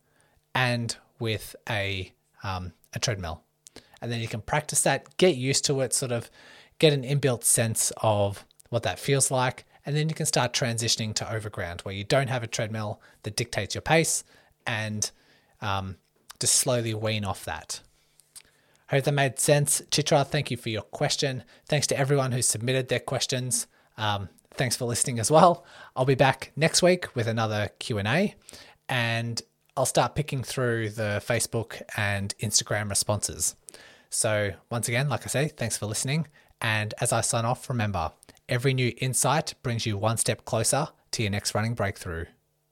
and 0.55 0.95
with 1.19 1.57
a, 1.69 2.13
um, 2.43 2.73
a 2.93 2.99
treadmill. 2.99 3.43
And 4.01 4.11
then 4.11 4.21
you 4.21 4.29
can 4.29 4.41
practice 4.41 4.83
that, 4.83 5.17
get 5.17 5.37
used 5.37 5.65
to 5.67 5.81
it, 5.81 5.95
sort 5.95 6.13
of 6.13 6.31
get 6.79 6.93
an 6.93 7.05
inbuilt 7.05 7.45
sense 7.45 7.93
of 7.99 8.45
what 8.69 8.83
that 8.83 8.99
feels 8.99 9.31
like. 9.31 9.65
And 9.87 9.97
then 9.97 10.09
you 10.09 10.15
can 10.15 10.27
start 10.27 10.53
transitioning 10.53 11.15
to 11.15 11.33
overground 11.33 11.81
where 11.83 11.95
you 11.95 12.05
don't 12.05 12.29
have 12.29 12.43
a 12.43 12.49
treadmill 12.49 13.01
that 13.23 13.37
dictates 13.37 13.75
your 13.75 13.83
pace 13.83 14.25
and 14.67 15.11
um, 15.61 15.97
just 16.41 16.57
slowly 16.57 16.95
wean 16.95 17.25
off 17.25 17.45
that. 17.45 17.81
I 18.93 18.97
hope 18.97 19.05
that 19.05 19.13
made 19.13 19.39
sense. 19.39 19.81
Chitra, 19.91 20.27
thank 20.27 20.51
you 20.51 20.59
for 20.59 20.69
your 20.69 20.83
question. 20.83 21.45
Thanks 21.67 21.87
to 21.87 21.99
everyone 21.99 22.33
who 22.33 22.43
submitted 22.43 22.89
their 22.89 23.01
questions. 23.01 23.67
Um, 23.97 24.29
thanks 24.53 24.77
for 24.77 24.85
listening 24.85 25.19
as 25.19 25.31
well. 25.31 25.65
I'll 25.97 26.05
be 26.05 26.15
back 26.15 26.53
next 26.57 26.83
week 26.83 27.17
with 27.17 27.27
another 27.27 27.71
Q&A 27.79 28.35
and 28.91 29.41
I'll 29.79 29.87
start 29.87 30.15
picking 30.15 30.43
through 30.43 30.91
the 30.91 31.23
Facebook 31.27 31.81
and 31.97 32.35
Instagram 32.41 32.91
responses. 32.91 33.57
So, 34.11 34.53
once 34.71 34.89
again, 34.89 35.09
like 35.09 35.23
I 35.25 35.29
say, 35.29 35.49
thanks 35.49 35.79
for 35.79 35.87
listening. 35.87 36.27
And 36.61 36.93
as 37.01 37.15
I 37.15 37.23
sign 37.23 37.47
off, 37.47 37.71
remember 37.71 38.13
every 38.47 38.75
new 38.75 38.93
insight 38.99 39.55
brings 39.63 39.87
you 39.87 39.97
one 39.97 40.19
step 40.19 40.45
closer 40.45 40.89
to 41.13 41.23
your 41.23 41.31
next 41.31 41.55
running 41.55 41.73
breakthrough. 41.73 42.27